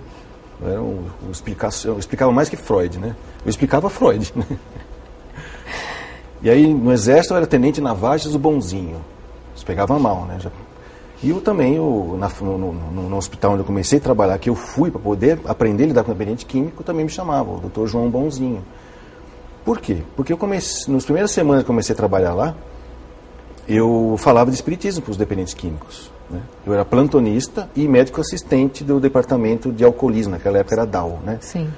Eu, 0.62 0.68
era 0.70 0.80
um, 0.82 1.04
explicação, 1.30 1.92
eu 1.94 1.98
explicava 1.98 2.30
mais 2.32 2.48
que 2.48 2.56
Freud, 2.56 2.98
né? 2.98 3.14
Eu 3.44 3.50
explicava 3.50 3.90
Freud, 3.90 4.32
né? 4.36 4.46
E 6.42 6.50
aí, 6.50 6.72
no 6.72 6.92
Exército, 6.92 7.34
eu 7.34 7.38
era 7.38 7.46
Tenente 7.46 7.80
Navajas, 7.80 8.34
o 8.34 8.38
bonzinho. 8.38 8.96
Isso 9.54 9.64
pegava 9.64 9.98
mal, 9.98 10.24
né? 10.24 10.36
Já- 10.40 10.50
E 11.22 11.30
eu 11.30 11.40
também, 11.40 11.76
eu, 11.76 12.16
na- 12.18 12.28
no, 12.40 12.58
no- 12.58 13.08
no 13.08 13.16
hospital 13.16 13.52
onde 13.52 13.60
eu 13.60 13.64
comecei 13.64 13.98
a 13.98 14.02
trabalhar, 14.02 14.36
que 14.38 14.50
eu 14.50 14.56
fui 14.56 14.90
para 14.90 15.00
poder 15.00 15.38
aprender 15.44 15.84
a 15.84 15.86
lidar 15.86 16.02
com 16.02 16.10
o 16.10 16.14
dependente 16.14 16.44
químico, 16.44 16.82
também 16.82 17.04
me 17.04 17.10
chamavam, 17.10 17.56
o 17.56 17.60
Dr. 17.68 17.86
João 17.86 18.10
Bonzinho. 18.10 18.64
Por 19.64 19.78
quê? 19.80 19.98
Porque 20.16 20.32
eu 20.32 20.36
comecei, 20.36 20.92
nas 20.92 21.04
primeiras 21.04 21.30
semanas 21.30 21.62
que 21.62 21.66
eu 21.66 21.72
comecei 21.74 21.92
a 21.92 21.96
trabalhar 21.96 22.34
lá, 22.34 22.56
eu 23.68 24.16
falava 24.18 24.50
de 24.50 24.56
espiritismo 24.56 25.02
para 25.02 25.10
os 25.12 25.16
dependentes 25.16 25.54
químicos. 25.54 26.10
né? 26.30 26.40
Eu 26.66 26.74
era 26.74 26.84
plantonista 26.84 27.68
e 27.76 27.86
médico 27.86 28.20
assistente 28.20 28.82
do 28.82 28.98
departamento 29.00 29.72
de 29.72 29.84
alcoolismo, 29.84 30.32
naquela 30.32 30.58
época 30.58 30.74
era 30.74 30.86
DAO. 30.86 31.20
Né? 31.24 31.38
Sim. 31.40 31.68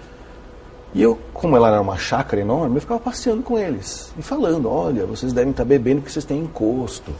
E 0.95 1.03
eu, 1.03 1.19
como 1.33 1.57
ela 1.57 1.69
era 1.69 1.81
uma 1.81 1.97
chácara 1.97 2.41
enorme, 2.41 2.77
eu 2.77 2.81
ficava 2.81 3.01
passeando 3.01 3.43
com 3.43 3.59
eles 3.59 4.13
e 4.17 4.23
falando: 4.23 4.71
olha, 4.71 5.05
vocês 5.07 5.33
devem 5.33 5.51
estar 5.51 5.65
bebendo 5.65 6.01
porque 6.01 6.13
vocês 6.13 6.25
têm 6.25 6.39
encosto. 6.39 7.11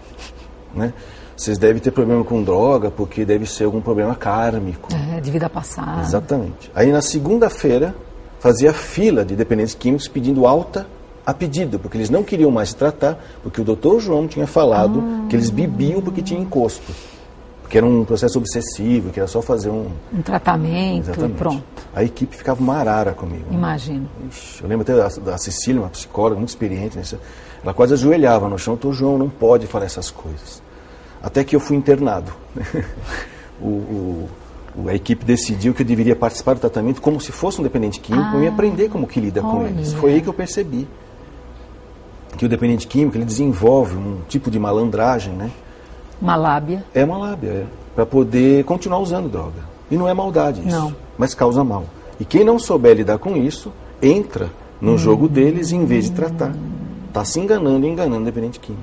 Né? 0.73 0.93
Vocês 1.37 1.59
devem 1.59 1.83
ter 1.83 1.91
problema 1.91 2.23
com 2.23 2.43
droga 2.43 2.91
porque 2.91 3.25
deve 3.25 3.47
ser 3.47 3.65
algum 3.65 3.81
problema 3.81 4.15
kármico. 4.15 4.89
É, 5.13 5.21
de 5.21 5.31
vida 5.31 5.51
passada. 5.51 6.03
Exatamente. 6.03 6.71
Aí 6.75 6.93
na 6.93 7.03
segunda-feira 7.03 7.95
fazia 8.39 8.73
fila 8.73 9.25
de 9.25 9.35
dependentes 9.35 9.75
químicos 9.75 10.07
pedindo 10.07 10.47
alta 10.47 10.87
a 11.27 11.33
pedido, 11.33 11.79
porque 11.79 11.97
eles 11.97 12.11
não 12.11 12.23
queriam 12.23 12.51
mais 12.51 12.71
se 12.71 12.77
tratar, 12.77 13.19
porque 13.43 13.61
o 13.61 13.65
doutor 13.65 14.01
João 14.01 14.27
tinha 14.29 14.47
falado 14.47 15.03
que 15.29 15.35
eles 15.37 15.51
bebiam 15.51 16.01
porque 16.03 16.21
tinha 16.23 16.39
encosto. 16.41 16.93
Porque 17.63 17.79
era 17.79 17.87
um 17.87 18.05
processo 18.05 18.39
obsessivo, 18.39 19.11
que 19.11 19.19
era 19.19 19.27
só 19.27 19.41
fazer 19.41 19.71
um. 19.71 19.87
Um 20.13 20.21
tratamento 20.23 21.11
e 21.25 21.29
pronto. 21.31 21.65
A 21.95 22.05
equipe 22.05 22.37
ficava 22.37 22.61
uma 22.61 22.77
arara 22.77 23.13
comigo. 23.13 23.47
né? 23.51 23.57
Imagino. 23.57 24.07
Ixi, 24.31 24.63
eu 24.63 24.69
lembro 24.69 24.83
até 24.83 24.95
da, 24.95 25.09
da 25.33 25.39
Cecília, 25.39 25.81
uma 25.81 25.89
psicóloga 25.89 26.37
muito 26.37 26.51
experiente 26.51 26.99
nisso. 26.99 27.19
Ela 27.63 27.73
quase 27.73 27.95
ajoelhava 27.95 28.49
no 28.51 28.59
chão, 28.59 28.75
doutor 28.75 28.93
João, 28.93 29.17
não 29.17 29.31
pode 29.31 29.67
falar 29.67 29.87
essas 29.87 30.11
coisas. 30.11 30.63
Até 31.23 31.43
que 31.43 31.57
eu 31.57 31.61
fui 31.61 31.75
internado. 31.75 32.31
o, 33.61 33.67
o- 33.67 34.29
a 34.89 34.95
equipe 34.95 35.25
decidiu 35.25 35.73
que 35.73 35.83
eu 35.83 35.87
deveria 35.87 36.17
participar 36.17 36.55
do 36.55 36.61
tratamento 36.61 37.01
como 37.01 37.21
se 37.21 37.31
fosse 37.31 37.61
um 37.61 37.63
dependente 37.63 38.01
químico 38.01 38.39
e 38.41 38.47
aprender 38.49 38.89
como 38.91 39.07
que 39.07 39.21
lida 39.21 39.41
com 39.41 39.61
olha. 39.61 39.69
eles. 39.69 39.93
Foi 39.95 40.13
aí 40.15 40.21
que 40.21 40.29
eu 40.29 40.35
percebi 40.35 40.89
que 42.37 42.47
o 42.47 42.49
dependente 42.49 42.87
químico 42.87 43.17
ele 43.17 43.25
desenvolve 43.25 43.97
um 43.97 44.19
tipo 44.29 44.51
de 44.51 44.59
malandragem, 44.59 45.33
né? 45.33 45.51
Uma 46.21 46.37
lábia. 46.37 46.85
É 46.95 47.05
uma 47.05 47.19
lábia, 47.19 47.51
é, 47.51 47.67
para 47.95 48.07
poder 48.07 48.65
continuar 48.65 48.99
usando 48.99 49.29
droga. 49.29 49.63
E 49.91 49.97
não 49.97 50.09
é 50.09 50.15
maldade 50.15 50.61
isso, 50.67 50.71
Não. 50.77 50.95
mas 51.19 51.35
causa 51.35 51.63
mal. 51.63 51.85
E 52.19 52.25
quem 52.25 52.45
não 52.45 52.59
souber 52.59 52.97
lidar 52.97 53.19
com 53.19 53.37
isso, 53.37 53.73
entra 54.01 54.51
no 54.81 54.93
Hum. 54.95 54.99
jogo 54.99 55.29
deles 55.29 55.71
e, 55.71 55.77
em 55.77 55.85
vez 55.85 56.07
de 56.07 56.13
tratar. 56.13 56.55
Está 57.09 57.25
se 57.25 57.39
enganando 57.41 57.87
e 57.87 57.91
enganando 57.91 58.23
o 58.23 58.25
dependente 58.25 58.59
químico. 58.59 58.83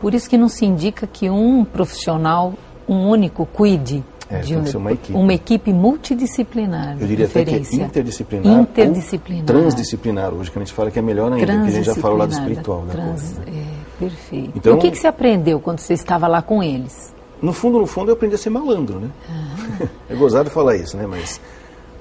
Por 0.00 0.14
isso 0.14 0.28
que 0.28 0.36
não 0.38 0.48
se 0.48 0.64
indica 0.64 1.06
que 1.06 1.28
um 1.30 1.64
profissional, 1.64 2.54
um 2.88 3.08
único, 3.08 3.46
cuide 3.46 4.02
É, 4.30 4.40
de 4.40 4.48
tem 4.48 4.58
um- 4.58 4.62
que 4.64 4.70
ser 4.70 4.76
uma 4.76 4.92
equipe. 4.92 5.18
uma 5.18 5.32
equipe 5.32 5.72
multidisciplinar. 5.72 6.96
Eu 7.00 7.06
diria 7.06 7.24
até 7.26 7.44
que 7.44 7.54
é 7.54 7.58
interdisciplinar, 7.58 8.60
Interdisciplinar. 8.60 9.46
transdisciplinar 9.46 10.34
hoje, 10.34 10.50
que 10.50 10.58
a 10.58 10.62
gente 10.62 10.72
fala 10.74 10.90
que 10.90 10.98
é 10.98 11.02
melhor 11.02 11.32
ainda, 11.32 11.46
porque 11.46 11.68
a 11.68 11.70
gente 11.70 11.84
já 11.86 11.94
fala 11.94 12.14
o 12.14 12.18
lado 12.18 12.32
espiritual 12.32 12.82
da 12.82 12.92
trans- 12.92 13.06
coisa. 13.34 13.40
né? 13.40 13.46
é, 13.56 13.98
perfeito. 14.04 14.52
Então- 14.54 14.74
e 14.74 14.76
o 14.76 14.78
que, 14.80 14.90
que 14.90 14.98
você 14.98 15.06
aprendeu 15.06 15.58
quando 15.60 15.78
você 15.78 15.94
estava 15.94 16.26
lá 16.26 16.42
com 16.42 16.62
eles? 16.62 17.14
No 17.40 17.52
fundo, 17.52 17.78
no 17.78 17.86
fundo, 17.86 18.10
eu 18.10 18.14
aprendi 18.14 18.34
a 18.34 18.38
ser 18.38 18.50
malandro, 18.50 18.98
né? 19.00 19.08
É 20.10 20.14
gozado 20.14 20.50
falar 20.50 20.76
isso, 20.76 20.96
né? 20.96 21.06
Mas 21.06 21.40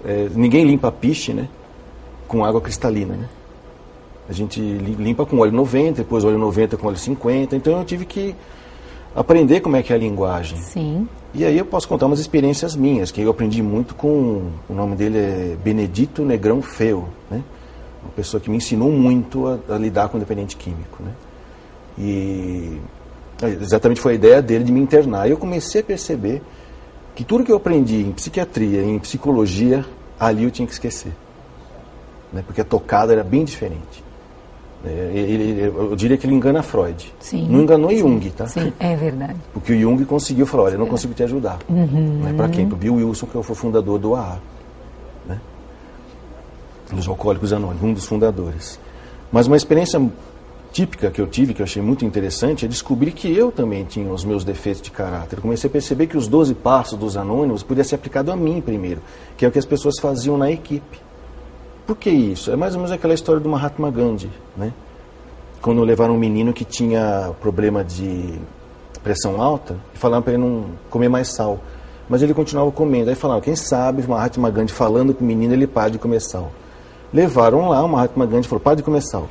é, 0.06 0.28
ninguém 0.36 0.66
limpa 0.66 0.92
piche, 0.92 1.32
né? 1.34 1.48
Com 2.28 2.44
água 2.44 2.60
cristalina, 2.60 3.16
né? 3.16 3.30
A 4.28 4.34
gente 4.34 4.60
li- 4.60 4.96
limpa 4.96 5.26
com 5.26 5.38
óleo 5.40 5.54
90, 5.54 6.00
depois 6.04 6.26
óleo 6.26 6.38
90 6.38 6.76
com 6.76 6.88
óleo 6.88 6.98
50. 6.98 7.56
Então 7.56 7.78
eu 7.78 7.86
tive 7.86 8.04
que 8.06 8.36
aprender 9.16 9.62
como 9.62 9.76
é 9.78 9.84
que 9.84 9.94
é 9.94 9.96
a 9.96 10.00
linguagem. 10.00 10.58
Sim. 10.60 11.08
E 11.34 11.46
aí 11.46 11.58
eu 11.58 11.66
posso 11.66 11.88
contar 11.88 12.06
umas 12.06 12.20
experiências 12.20 12.76
minhas, 12.76 13.12
que 13.12 13.22
eu 13.22 13.30
aprendi 13.30 13.62
muito 13.62 13.94
com, 13.94 14.50
o 14.68 14.74
nome 14.74 14.96
dele 14.96 15.18
é 15.18 15.58
Benedito 15.64 16.24
Negrão 16.24 16.62
Feu, 16.62 17.08
né? 17.30 17.44
Uma 18.02 18.12
pessoa 18.16 18.40
que 18.40 18.50
me 18.50 18.58
ensinou 18.58 18.92
muito 18.92 19.48
a, 19.48 19.76
a 19.76 19.78
lidar 19.78 20.10
com 20.10 20.18
o 20.18 20.20
dependente 20.20 20.56
químico, 20.56 21.04
né? 21.04 21.12
E 21.98 22.80
é, 23.42 23.48
exatamente 23.50 24.00
foi 24.00 24.14
a 24.14 24.16
ideia 24.16 24.42
dele 24.42 24.64
de 24.64 24.72
me 24.72 24.80
internar. 24.80 25.28
E 25.28 25.32
eu 25.32 25.38
comecei 25.38 25.82
a 25.82 25.84
perceber 25.84 26.42
que 27.16 27.24
tudo 27.24 27.44
que 27.44 27.52
eu 27.52 27.58
aprendi 27.58 28.02
em 28.02 28.12
psiquiatria, 28.12 28.84
em 28.84 28.98
psicologia, 29.00 29.86
ali 30.20 30.44
eu 30.44 30.52
tinha 30.52 30.66
que 30.66 30.74
esquecer. 30.74 31.12
Né? 32.32 32.44
Porque 32.46 32.62
a 32.62 32.66
tocada 32.66 33.14
era 33.14 33.24
bem 33.24 33.44
diferente. 33.44 34.04
É, 34.86 35.12
ele- 35.14 35.62
eu 35.76 35.96
diria 35.96 36.16
que 36.18 36.26
ele 36.28 36.36
engana 36.36 36.62
Freud. 36.62 37.14
Sim. 37.20 37.48
Não 37.50 37.62
enganou 37.62 37.94
Jung, 37.96 38.30
tá? 38.30 38.46
Sim, 38.48 38.72
é 38.80 38.96
verdade. 38.96 39.36
Porque 39.54 39.74
o 39.74 39.80
Jung 39.80 40.06
conseguiu 40.06 40.46
falar, 40.46 40.64
olha, 40.64 40.74
eu 40.76 40.80
não 40.80 40.86
consigo 40.88 41.14
te 41.14 41.24
ajudar. 41.24 41.58
Né? 41.68 42.34
Para 42.38 42.48
quem? 42.50 42.68
Para 42.68 42.76
o 42.76 42.78
Bill 42.78 42.96
Wilson, 42.96 43.26
que 43.26 43.32
foi 43.32 43.42
o 43.42 43.56
fundador 43.56 43.98
do 44.00 44.16
AA. 44.16 44.38
Né? 45.28 45.40
Dos 46.92 47.08
Alcoólicos 47.08 47.52
Anônimos, 47.52 47.84
um 47.84 47.94
dos 47.94 48.06
fundadores. 48.06 48.80
Mas 49.32 49.48
uma 49.48 49.58
experiência 49.58 50.00
típica 50.72 51.10
que 51.10 51.20
eu 51.20 51.28
tive, 51.28 51.54
que 51.54 51.62
eu 51.62 51.66
achei 51.66 51.82
muito 51.82 52.06
interessante, 52.06 52.64
é 52.66 52.68
descobrir 52.68 53.12
que 53.12 53.36
eu 53.36 53.52
também 53.52 53.84
tinha 53.84 54.12
os 54.14 54.24
meus 54.24 54.44
defeitos 54.44 54.82
de 54.82 54.92
caráter. 54.92 55.38
Eu 55.38 55.42
comecei 55.42 55.68
a 55.70 55.72
perceber 55.74 56.08
que 56.08 56.16
os 56.16 56.28
12 56.28 56.54
passos 56.54 56.98
dos 57.00 57.18
anônimos 57.18 57.64
podia 57.64 57.84
ser 57.84 57.96
aplicado 57.96 58.32
a 58.32 58.36
mim 58.36 58.62
primeiro, 58.62 59.02
que 59.36 59.44
é 59.44 59.48
o 59.48 59.52
que 59.52 59.58
as 59.60 59.66
pessoas 59.66 59.96
faziam 60.00 60.38
na 60.38 60.52
equipe. 60.52 61.00
Por 61.88 61.96
que 61.96 62.10
isso? 62.10 62.52
É 62.52 62.56
mais 62.58 62.74
ou 62.74 62.80
menos 62.80 62.92
aquela 62.92 63.14
história 63.14 63.40
do 63.40 63.48
Mahatma 63.48 63.90
Gandhi, 63.90 64.30
né? 64.58 64.74
Quando 65.62 65.82
levaram 65.84 66.16
um 66.16 66.20
menino 66.20 66.52
que 66.52 66.66
tinha 66.66 67.32
problema 67.40 67.82
de 67.82 68.38
pressão 69.02 69.42
alta 69.42 69.78
e 69.96 69.98
falaram 69.98 70.22
para 70.22 70.34
ele 70.34 70.44
não 70.44 70.66
comer 70.90 71.08
mais 71.08 71.30
sal. 71.30 71.60
Mas 72.10 72.22
ele 72.22 72.34
continuava 72.34 72.70
comendo. 72.74 73.10
Aí 73.10 73.16
falaram, 73.16 73.40
quem 73.40 73.56
sabe 73.56 74.04
o 74.04 74.10
Mahatma 74.10 74.50
Gandhi 74.50 74.74
falando 74.74 75.14
com 75.14 75.24
o 75.24 75.28
menino, 75.28 75.54
ele 75.54 75.66
para 75.66 75.90
de 75.90 75.98
comer 75.98 76.20
sal. 76.20 76.52
Levaram 77.14 77.70
lá, 77.70 77.82
o 77.82 77.88
Mahatma 77.88 78.26
Gandhi 78.26 78.50
falou, 78.50 78.60
para 78.60 78.76
de 78.76 78.84
comer 78.84 79.02
sal. 79.02 79.30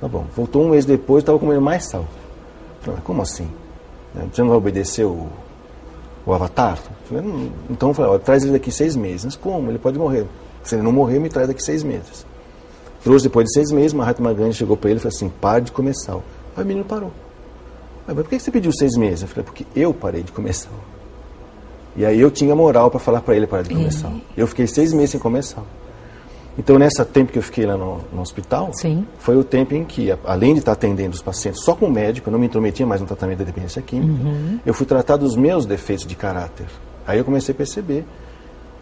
Tá 0.00 0.08
bom. 0.08 0.26
Voltou 0.34 0.64
um 0.64 0.70
mês 0.70 0.84
depois, 0.84 1.22
estava 1.22 1.38
comendo 1.38 1.60
mais 1.60 1.88
sal. 1.88 2.04
Falei, 2.80 3.00
como 3.04 3.22
assim? 3.22 3.48
Você 4.32 4.42
não 4.42 4.48
vai 4.48 4.58
obedecer 4.58 5.04
o, 5.04 5.28
o 6.26 6.34
avatar? 6.34 6.76
Falei, 7.04 7.52
então 7.70 7.94
falei, 7.94 8.18
traz 8.18 8.42
ele 8.42 8.52
daqui 8.52 8.72
seis 8.72 8.96
meses. 8.96 9.24
Mas 9.26 9.36
como? 9.36 9.70
Ele 9.70 9.78
pode 9.78 9.96
morrer. 9.96 10.26
Se 10.64 10.74
ele 10.74 10.82
não 10.82 10.92
morrer, 10.92 11.18
me 11.18 11.28
traz 11.28 11.46
daqui 11.46 11.62
seis 11.62 11.82
meses. 11.82 12.26
Trouxe 13.02 13.24
depois 13.24 13.44
de 13.44 13.52
seis 13.52 13.70
meses, 13.70 13.92
Mahatma 13.92 14.32
Gandhi 14.32 14.54
chegou 14.54 14.76
para 14.76 14.90
ele 14.90 14.98
e 14.98 15.02
falou 15.02 15.14
assim, 15.14 15.28
pare 15.28 15.64
de 15.64 15.72
comer 15.72 15.94
sal. 15.94 16.24
Aí 16.56 16.64
o 16.64 16.66
menino 16.66 16.84
parou. 16.84 17.12
Mas 18.06 18.16
por 18.16 18.24
que 18.24 18.38
você 18.38 18.50
pediu 18.50 18.72
seis 18.72 18.96
meses? 18.96 19.22
Eu 19.22 19.28
falei, 19.28 19.44
porque 19.44 19.66
eu 19.76 19.92
parei 19.92 20.22
de 20.22 20.32
comer 20.32 20.54
sal. 20.54 20.72
E 21.96 22.04
aí 22.04 22.18
eu 22.18 22.30
tinha 22.30 22.54
moral 22.56 22.90
para 22.90 22.98
falar 22.98 23.20
para 23.20 23.36
ele 23.36 23.46
parar 23.46 23.62
de 23.62 23.70
comer 23.70 23.92
sal. 23.92 24.12
Eu 24.36 24.46
fiquei 24.46 24.66
seis 24.66 24.92
meses 24.92 25.10
sem 25.10 25.20
comer 25.20 25.44
sal. 25.44 25.66
Então, 26.56 26.78
nesse 26.78 27.04
tempo 27.06 27.32
que 27.32 27.38
eu 27.38 27.42
fiquei 27.42 27.66
lá 27.66 27.76
no, 27.76 28.00
no 28.12 28.22
hospital, 28.22 28.70
Sim. 28.72 29.04
foi 29.18 29.36
o 29.36 29.42
tempo 29.42 29.74
em 29.74 29.84
que, 29.84 30.16
além 30.24 30.54
de 30.54 30.60
estar 30.60 30.72
atendendo 30.72 31.14
os 31.14 31.20
pacientes 31.20 31.62
só 31.64 31.74
com 31.74 31.86
o 31.86 31.90
médico, 31.90 32.28
eu 32.28 32.32
não 32.32 32.38
me 32.38 32.46
intrometia 32.46 32.86
mais 32.86 33.00
no 33.00 33.06
tratamento 33.06 33.38
da 33.38 33.44
dependência 33.44 33.82
química, 33.82 34.30
eu 34.64 34.72
fui 34.72 34.86
tratar 34.86 35.16
dos 35.16 35.34
meus 35.34 35.66
defeitos 35.66 36.06
de 36.06 36.14
caráter. 36.14 36.66
Aí 37.06 37.18
eu 37.18 37.24
comecei 37.24 37.52
a 37.52 37.56
perceber 37.56 38.04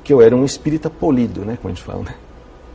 que 0.03 0.13
eu 0.13 0.21
era 0.21 0.35
um 0.35 0.45
espírita 0.45 0.91
polido, 0.91 1.45
né, 1.45 1.57
como 1.61 1.73
a 1.73 1.75
gente 1.75 1.85
fala, 1.85 2.03
né? 2.03 2.15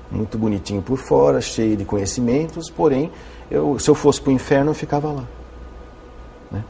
Muito 0.10 0.38
bonitinho 0.38 0.82
por 0.82 0.98
fora, 0.98 1.42
cheio 1.42 1.76
de 1.76 1.84
conhecimentos, 1.84 2.70
porém, 2.70 3.12
eu, 3.52 3.78
se 3.78 3.90
eu 3.90 3.96
fosse 3.96 4.22
para 4.22 4.30
o 4.30 4.34
inferno, 4.34 4.72
eu 4.72 4.76
ficava 4.76 5.12
lá. 5.12 5.24
né? 6.50 6.64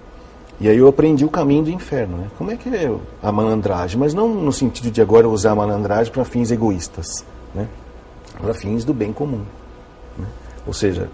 E 0.59 0.67
aí 0.67 0.77
eu 0.77 0.87
aprendi 0.87 1.23
o 1.23 1.29
caminho 1.29 1.63
do 1.63 1.69
inferno. 1.69 2.17
Né? 2.17 2.27
Como 2.37 2.49
é 2.49 2.55
que 2.55 2.67
é 2.69 2.91
a 3.21 3.31
malandragem? 3.31 3.99
Mas 3.99 4.13
não 4.13 4.27
no 4.27 4.51
sentido 4.51 4.89
de 4.89 5.01
agora 5.01 5.29
usar 5.29 5.51
a 5.51 5.55
malandragem 5.55 6.11
para 6.11 6.25
fins 6.25 6.49
egoístas, 6.49 7.23
né? 7.53 7.67
para 8.41 8.55
fins 8.55 8.83
do 8.83 8.93
bem 8.93 9.13
comum. 9.13 9.43
né? 10.17 10.25
Ou 10.65 10.73
seja, 10.73 11.07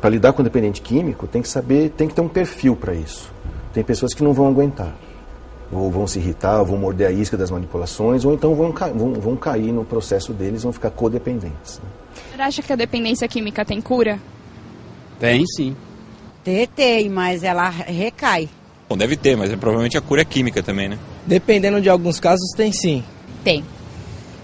para 0.00 0.10
lidar 0.10 0.34
com 0.34 0.42
o 0.42 0.44
dependente 0.44 0.82
químico, 0.82 1.26
tem 1.26 1.40
que 1.40 1.48
saber, 1.48 1.90
tem 1.90 2.08
que 2.08 2.14
ter 2.14 2.20
um 2.20 2.28
perfil 2.28 2.76
para 2.76 2.94
isso. 2.94 3.32
Tem 3.72 3.82
pessoas 3.82 4.12
que 4.12 4.22
não 4.22 4.34
vão 4.34 4.48
aguentar. 4.48 4.94
Ou 5.72 5.90
vão 5.90 6.06
se 6.06 6.18
irritar, 6.18 6.60
ou 6.60 6.66
vão 6.66 6.76
morder 6.76 7.08
a 7.08 7.10
isca 7.10 7.36
das 7.36 7.50
manipulações, 7.50 8.24
ou 8.24 8.34
então 8.34 8.54
vão, 8.54 8.72
vão, 8.72 9.14
vão 9.14 9.36
cair 9.36 9.72
no 9.72 9.84
processo 9.84 10.32
deles, 10.32 10.62
vão 10.62 10.72
ficar 10.72 10.90
codependentes. 10.90 11.78
Né? 11.78 11.88
Você 12.34 12.42
acha 12.42 12.62
que 12.62 12.72
a 12.72 12.76
dependência 12.76 13.28
química 13.28 13.64
tem 13.64 13.80
cura? 13.80 14.18
Tem 15.18 15.44
sim. 15.46 15.76
Tem, 16.74 17.08
mas 17.08 17.44
ela 17.44 17.68
recai. 17.68 18.48
Bom, 18.88 18.96
deve 18.96 19.16
ter, 19.16 19.36
mas 19.36 19.52
é, 19.52 19.56
provavelmente 19.56 19.96
a 19.96 20.00
cura 20.00 20.22
é 20.22 20.24
química 20.24 20.62
também, 20.62 20.88
né? 20.88 20.98
Dependendo 21.26 21.80
de 21.80 21.88
alguns 21.88 22.18
casos, 22.18 22.50
tem 22.56 22.72
sim. 22.72 23.04
Tem. 23.44 23.64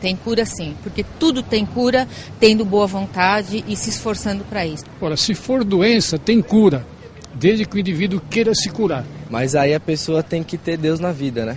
Tem 0.00 0.14
cura 0.14 0.44
sim, 0.44 0.76
porque 0.82 1.04
tudo 1.18 1.42
tem 1.42 1.64
cura 1.64 2.06
tendo 2.38 2.64
boa 2.64 2.86
vontade 2.86 3.64
e 3.66 3.74
se 3.74 3.90
esforçando 3.90 4.44
para 4.44 4.66
isso. 4.66 4.84
Ora, 5.00 5.16
se 5.16 5.34
for 5.34 5.64
doença, 5.64 6.18
tem 6.18 6.40
cura, 6.42 6.86
desde 7.38 7.64
que 7.64 7.76
o 7.76 7.78
indivíduo 7.78 8.20
queira 8.30 8.54
se 8.54 8.68
curar. 8.70 9.04
Mas 9.30 9.54
aí 9.54 9.74
a 9.74 9.80
pessoa 9.80 10.22
tem 10.22 10.42
que 10.42 10.56
ter 10.56 10.76
Deus 10.76 11.00
na 11.00 11.12
vida, 11.12 11.44
né? 11.44 11.56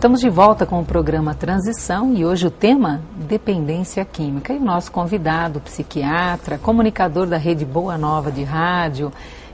Estamos 0.00 0.20
de 0.20 0.30
volta 0.30 0.64
com 0.64 0.80
o 0.80 0.84
programa 0.84 1.34
Transição 1.34 2.14
e 2.14 2.24
hoje 2.24 2.46
o 2.46 2.50
tema 2.50 3.02
dependência 3.16 4.02
química. 4.02 4.50
E 4.50 4.56
o 4.56 4.64
nosso 4.64 4.90
convidado, 4.90 5.60
psiquiatra, 5.60 6.56
comunicador 6.56 7.26
da 7.26 7.36
Rede 7.36 7.66
Boa 7.66 7.98
Nova 7.98 8.32
de 8.32 8.42
Rádio, 8.42 9.12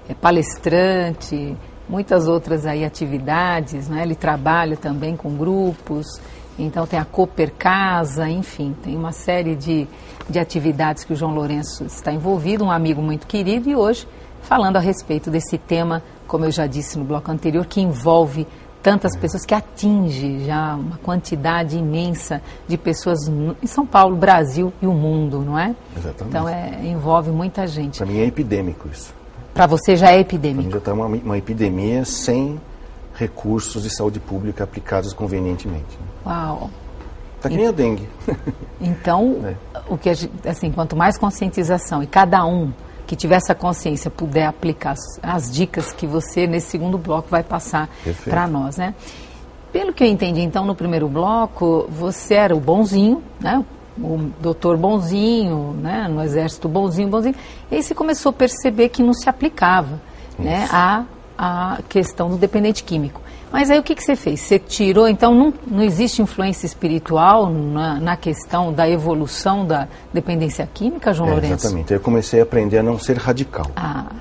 é 0.08 0.14
palestrante, 0.14 1.56
muitas 1.88 2.28
outras 2.28 2.64
aí 2.64 2.84
atividades, 2.84 3.88
né? 3.88 4.04
Ele 4.04 4.14
trabalha 4.14 4.76
também 4.76 5.16
com 5.16 5.36
grupos, 5.36 6.06
então 6.56 6.86
tem 6.86 7.00
a 7.00 7.04
Cooper 7.04 7.52
Casa, 7.58 8.28
enfim, 8.28 8.72
tem 8.84 8.96
uma 8.96 9.10
série 9.10 9.56
de, 9.56 9.88
de 10.30 10.38
atividades 10.38 11.02
que 11.02 11.12
o 11.12 11.16
João 11.16 11.34
Lourenço 11.34 11.86
está 11.86 12.12
envolvido, 12.12 12.64
um 12.64 12.70
amigo 12.70 13.02
muito 13.02 13.26
querido, 13.26 13.68
e 13.68 13.74
hoje 13.74 14.06
falando 14.42 14.76
a 14.76 14.80
respeito 14.80 15.28
desse 15.28 15.58
tema, 15.58 16.04
como 16.28 16.44
eu 16.44 16.52
já 16.52 16.68
disse 16.68 16.96
no 16.96 17.04
bloco 17.04 17.32
anterior, 17.32 17.66
que 17.66 17.80
envolve 17.80 18.46
tantas 18.86 19.16
pessoas, 19.16 19.44
que 19.44 19.52
atinge 19.52 20.44
já 20.46 20.76
uma 20.76 20.96
quantidade 20.98 21.76
imensa 21.76 22.40
de 22.68 22.78
pessoas 22.78 23.18
em 23.26 23.66
São 23.66 23.84
Paulo, 23.84 24.14
Brasil 24.14 24.72
e 24.80 24.86
o 24.86 24.92
mundo, 24.92 25.40
não 25.40 25.58
é? 25.58 25.74
Exatamente. 25.96 26.28
Então 26.28 26.48
é, 26.48 26.86
envolve 26.86 27.32
muita 27.32 27.66
gente. 27.66 27.98
Para 27.98 28.06
mim 28.06 28.18
é 28.20 28.26
epidêmico 28.26 28.88
isso. 28.88 29.12
Para 29.52 29.66
você 29.66 29.96
já 29.96 30.06
é 30.06 30.10
Para 30.10 30.14
mim 30.18 30.20
epidêmico. 30.20 30.70
já 30.70 30.78
está 30.78 30.92
uma, 30.92 31.06
uma 31.06 31.36
epidemia 31.36 32.04
sem 32.04 32.60
recursos 33.16 33.82
de 33.82 33.90
saúde 33.90 34.20
pública 34.20 34.62
aplicados 34.62 35.12
convenientemente. 35.12 35.98
Uau. 36.24 36.70
Está 37.38 37.48
que 37.48 37.56
nem 37.56 37.66
a 37.66 37.72
dengue. 37.72 38.08
Então, 38.80 39.40
É. 39.74 39.80
o 39.88 39.98
que 39.98 40.08
a 40.10 40.14
gente- 40.14 40.48
assim, 40.48 40.70
quanto 40.70 40.94
mais 40.94 41.18
conscientização 41.18 42.04
e 42.04 42.06
cada 42.06 42.44
um 42.46 42.70
que 43.06 43.14
tiver 43.14 43.36
essa 43.36 43.54
consciência 43.54 44.10
puder 44.10 44.46
aplicar 44.46 44.92
as, 44.92 45.20
as 45.22 45.50
dicas 45.50 45.92
que 45.92 46.06
você 46.06 46.46
nesse 46.46 46.70
segundo 46.70 46.98
bloco 46.98 47.28
vai 47.30 47.42
passar 47.42 47.88
para 48.24 48.46
nós, 48.46 48.76
né? 48.76 48.94
Pelo 49.72 49.92
que 49.92 50.02
eu 50.02 50.08
entendi, 50.08 50.40
então, 50.40 50.64
no 50.64 50.74
primeiro 50.74 51.08
bloco, 51.08 51.86
você 51.90 52.34
era 52.34 52.56
o 52.56 52.60
bonzinho, 52.60 53.22
né? 53.40 53.64
O 53.98 54.30
doutor 54.40 54.76
bonzinho, 54.76 55.74
né? 55.80 56.08
No 56.08 56.22
exército 56.22 56.68
bonzinho, 56.68 57.08
bonzinho. 57.08 57.34
E 57.70 57.76
aí 57.76 57.82
você 57.82 57.94
começou 57.94 58.30
a 58.30 58.32
perceber 58.32 58.88
que 58.88 59.02
não 59.02 59.12
se 59.12 59.28
aplicava, 59.28 60.00
né? 60.38 60.66
A, 60.70 61.04
a 61.36 61.78
questão 61.88 62.30
do 62.30 62.36
dependente 62.36 62.82
químico. 62.82 63.20
Mas 63.56 63.70
aí 63.70 63.78
o 63.78 63.82
que, 63.82 63.94
que 63.94 64.04
você 64.04 64.14
fez? 64.14 64.40
Você 64.40 64.58
tirou, 64.58 65.08
então 65.08 65.34
não, 65.34 65.54
não 65.66 65.82
existe 65.82 66.20
influência 66.20 66.66
espiritual 66.66 67.50
na, 67.50 67.98
na 67.98 68.14
questão 68.14 68.70
da 68.70 68.86
evolução 68.86 69.66
da 69.66 69.88
dependência 70.12 70.68
química, 70.74 71.14
João 71.14 71.30
É, 71.30 71.32
Lourenço? 71.32 71.54
exatamente. 71.54 71.90
Eu 71.90 72.00
comecei 72.00 72.40
a 72.40 72.42
aprender 72.42 72.76
a 72.76 72.82
não 72.82 72.98
ser 72.98 73.16
radical, 73.16 73.64
Ah, 73.74 74.12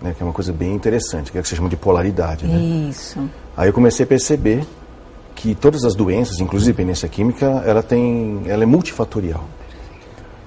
né, 0.00 0.14
que 0.16 0.22
é 0.22 0.24
uma 0.24 0.32
coisa 0.32 0.52
bem 0.52 0.72
interessante, 0.72 1.32
que 1.32 1.36
é 1.36 1.40
o 1.40 1.42
que 1.42 1.48
se 1.48 1.56
chama 1.56 1.68
de 1.68 1.76
polaridade. 1.76 2.46
Né? 2.46 2.88
isso. 2.88 3.28
Aí 3.56 3.68
eu 3.68 3.72
comecei 3.72 4.04
a 4.04 4.06
perceber 4.06 4.64
que 5.34 5.52
todas 5.56 5.84
as 5.84 5.96
doenças, 5.96 6.38
inclusive 6.38 6.70
dependência 6.70 7.08
química, 7.08 7.64
ela, 7.66 7.82
tem, 7.82 8.42
ela 8.46 8.62
é 8.62 8.66
multifatorial. 8.66 9.46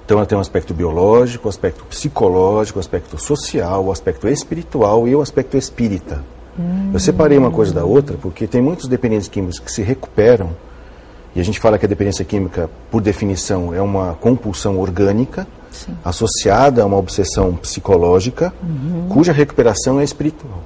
Então 0.06 0.16
ela 0.16 0.26
tem 0.26 0.38
um 0.38 0.40
aspecto 0.40 0.72
biológico, 0.72 1.46
um 1.46 1.50
aspecto 1.50 1.84
psicológico, 1.84 2.78
um 2.78 2.80
aspecto 2.80 3.18
social, 3.18 3.84
um 3.84 3.92
aspecto 3.92 4.26
espiritual 4.26 5.06
e 5.06 5.14
o 5.14 5.20
aspecto 5.20 5.58
espírita. 5.58 6.24
Eu 6.92 6.98
separei 6.98 7.38
uma 7.38 7.50
coisa 7.50 7.72
da 7.72 7.84
outra 7.84 8.16
porque 8.20 8.46
tem 8.46 8.60
muitos 8.60 8.88
dependentes 8.88 9.28
químicos 9.28 9.58
que 9.58 9.70
se 9.70 9.82
recuperam, 9.82 10.50
e 11.34 11.40
a 11.40 11.44
gente 11.44 11.60
fala 11.60 11.78
que 11.78 11.86
a 11.86 11.88
dependência 11.88 12.24
química, 12.24 12.68
por 12.90 13.00
definição, 13.00 13.72
é 13.72 13.80
uma 13.80 14.14
compulsão 14.14 14.78
orgânica 14.78 15.46
associada 16.04 16.82
a 16.82 16.86
uma 16.86 16.96
obsessão 16.96 17.54
psicológica, 17.54 18.52
cuja 19.08 19.32
recuperação 19.32 20.00
é 20.00 20.04
espiritual. 20.04 20.60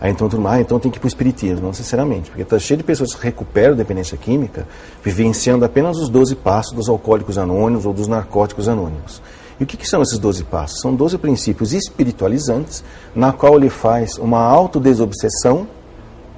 Aí 0.00 0.10
então 0.10 0.28
tudo 0.28 0.42
mais, 0.42 0.58
ah, 0.58 0.60
então 0.60 0.78
tem 0.78 0.90
que 0.90 0.98
ir 0.98 1.00
para 1.00 1.06
o 1.06 1.08
espiritismo, 1.08 1.64
não 1.64 1.72
sinceramente, 1.72 2.28
porque 2.28 2.42
está 2.42 2.58
cheio 2.58 2.76
de 2.76 2.84
pessoas 2.84 3.14
que 3.14 3.24
recuperam 3.24 3.74
dependência 3.74 4.18
química 4.18 4.66
vivenciando 5.02 5.64
apenas 5.64 5.96
os 5.96 6.10
12 6.10 6.34
passos 6.36 6.72
dos 6.72 6.90
alcoólicos 6.90 7.38
anônimos 7.38 7.86
ou 7.86 7.94
dos 7.94 8.06
narcóticos 8.06 8.68
anônimos. 8.68 9.22
E 9.58 9.64
o 9.64 9.66
que, 9.66 9.76
que 9.76 9.88
são 9.88 10.02
esses 10.02 10.18
12 10.18 10.44
passos? 10.44 10.80
São 10.80 10.94
12 10.94 11.18
princípios 11.18 11.72
espiritualizantes, 11.72 12.82
na 13.14 13.32
qual 13.32 13.56
ele 13.56 13.70
faz 13.70 14.18
uma 14.18 14.40
autodesobsessão, 14.40 15.66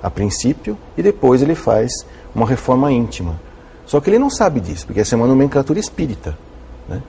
a 0.03 0.11
princípio, 0.11 0.77
e 0.97 1.03
depois 1.03 1.41
ele 1.41 1.55
faz 1.55 1.91
uma 2.35 2.47
reforma 2.47 2.93
íntima. 2.93 3.41
Só 3.87 4.01
que 4.01 4.11
ele 4.11 4.19
não 4.19 4.29
sabe 4.29 4.61
disso, 4.61 4.87
porque 4.87 5.01
essa 5.01 5.15
é 5.15 5.17
uma 5.17 5.27
nomenclatura 5.27 5.79
espírita. 5.79 6.37
Né? 6.89 7.03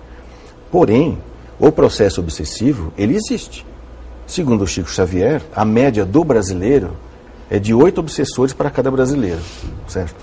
Porém, 0.72 1.18
o 1.60 1.72
processo 1.72 2.22
obsessivo, 2.22 2.94
ele 2.98 3.16
existe. 3.16 3.66
Segundo 4.26 4.64
o 4.64 4.68
Chico 4.68 4.90
Xavier, 4.90 5.42
a 5.56 5.66
média 5.66 6.06
do 6.06 6.24
brasileiro 6.24 6.92
é 7.50 7.58
de 7.60 7.74
oito 7.74 8.00
obsessores 8.00 8.54
para 8.54 8.70
cada 8.70 8.92
brasileiro, 8.92 9.42
certo? 9.88 10.16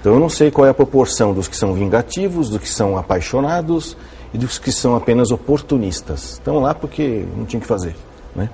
Então 0.00 0.14
eu 0.14 0.20
não 0.20 0.28
sei 0.28 0.50
qual 0.50 0.66
é 0.66 0.70
a 0.70 0.74
proporção 0.74 1.32
dos 1.32 1.48
que 1.48 1.56
são 1.56 1.72
vingativos, 1.72 2.50
dos 2.50 2.60
que 2.60 2.68
são 2.68 2.96
apaixonados 2.96 3.96
e 4.36 4.38
dos 4.38 4.58
que 4.58 4.70
são 4.70 4.94
apenas 4.94 5.30
oportunistas. 5.30 6.32
Estão 6.34 6.60
lá 6.60 6.74
porque 6.74 7.24
não 7.34 7.46
tinha 7.46 7.58
o 7.58 7.62
que 7.62 7.66
fazer, 7.66 7.96
né? 8.34 8.50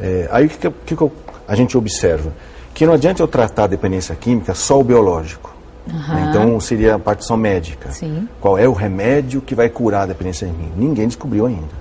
É, 0.00 0.26
aí 0.32 0.46
o 0.46 0.48
que, 0.48 0.70
que, 0.86 0.96
que 0.96 1.10
a 1.46 1.54
gente 1.54 1.76
observa? 1.76 2.32
Que 2.72 2.86
não 2.86 2.94
adianta 2.94 3.22
eu 3.22 3.28
tratar 3.28 3.64
a 3.64 3.66
dependência 3.66 4.14
química 4.14 4.54
só 4.54 4.80
o 4.80 4.82
biológico. 4.84 5.54
né? 5.86 6.28
Então 6.30 6.58
seria 6.58 6.94
a 6.94 6.98
parte 6.98 7.26
só 7.26 7.36
médica. 7.36 7.92
Sim. 7.92 8.26
Qual 8.40 8.56
é 8.56 8.66
o 8.66 8.72
remédio 8.72 9.42
que 9.42 9.54
vai 9.54 9.68
curar 9.68 10.04
a 10.04 10.06
dependência 10.06 10.46
química? 10.46 10.72
Ninguém 10.74 11.06
descobriu 11.06 11.44
ainda. 11.44 11.80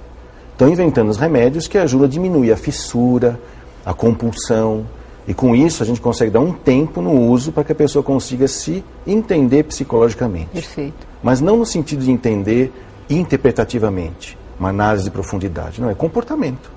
Estão 0.52 0.67
inventando 0.67 1.08
os 1.08 1.15
remédios 1.15 1.65
que 1.65 1.78
ajudam 1.78 2.08
a 2.08 2.10
diminuir 2.10 2.52
a 2.52 2.58
fissura, 2.58 3.39
a 3.86 3.93
compulsão. 3.93 4.86
E 5.25 5.34
com 5.34 5.56
isso 5.56 5.82
a 5.82 5.86
gente 5.86 6.02
consegue 6.02 6.32
dar 6.32 6.41
um 6.41 6.52
tempo 6.52 7.02
no 7.02 7.13
uso 7.13 7.54
para 7.54 7.63
que 7.63 7.71
a 7.71 7.75
pessoa 7.75 8.04
consiga 8.04 8.49
se 8.49 8.84
entender 9.08 9.63
psicologicamente. 9.63 10.49
Perfeito. 10.52 11.08
Mas 11.23 11.39
não 11.39 11.56
no 11.56 11.65
sentido 11.65 12.04
de 12.04 12.12
entender 12.12 12.73
interpretativamente, 13.10 14.38
uma 14.60 14.69
análise 14.69 15.06
de 15.06 15.12
profundidade. 15.12 15.82
Não, 15.82 15.89
é 15.89 15.95
comportamento. 15.95 16.72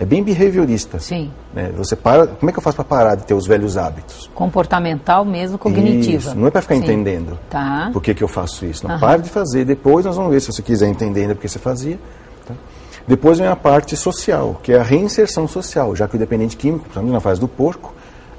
É 0.00 0.04
bem 0.04 0.22
behaviorista. 0.22 0.98
Sim. 0.98 1.30
né? 1.54 1.70
Você 1.76 1.94
para, 1.94 2.26
como 2.26 2.50
é 2.50 2.52
que 2.52 2.58
eu 2.58 2.62
faço 2.62 2.74
para 2.76 2.84
parar 2.84 3.14
de 3.14 3.24
ter 3.24 3.34
os 3.34 3.46
velhos 3.46 3.76
hábitos? 3.76 4.28
Comportamental 4.34 5.24
mesmo, 5.24 5.58
cognitiva. 5.58 6.16
Isso, 6.30 6.34
não 6.34 6.48
é 6.48 6.50
para 6.50 6.62
ficar 6.62 6.74
Sim. 6.76 6.80
entendendo 6.82 7.38
Tá. 7.48 7.90
por 7.92 8.02
que, 8.02 8.12
que 8.14 8.24
eu 8.24 8.28
faço 8.28 8.64
isso. 8.64 8.84
Não, 8.86 8.92
Aham. 8.94 9.00
pare 9.00 9.22
de 9.22 9.30
fazer. 9.30 9.64
Depois 9.64 10.04
nós 10.04 10.16
vamos 10.16 10.32
ver 10.32 10.40
se 10.40 10.50
você 10.52 10.62
quiser 10.62 10.88
entender 10.88 11.22
ainda 11.22 11.34
por 11.34 11.42
que 11.42 11.48
você 11.48 11.58
fazia. 11.58 11.98
tá? 12.46 12.54
Depois 13.06 13.38
vem 13.38 13.46
a 13.46 13.54
parte 13.54 13.96
social, 13.96 14.58
que 14.62 14.72
é 14.72 14.80
a 14.80 14.82
reinserção 14.82 15.46
social, 15.46 15.94
já 15.94 16.08
que 16.08 16.16
o 16.16 16.18
dependente 16.18 16.56
químico, 16.56 16.84
principalmente 16.84 17.12
na 17.12 17.20
fase 17.20 17.38
do 17.40 17.46
porco, 17.46 17.94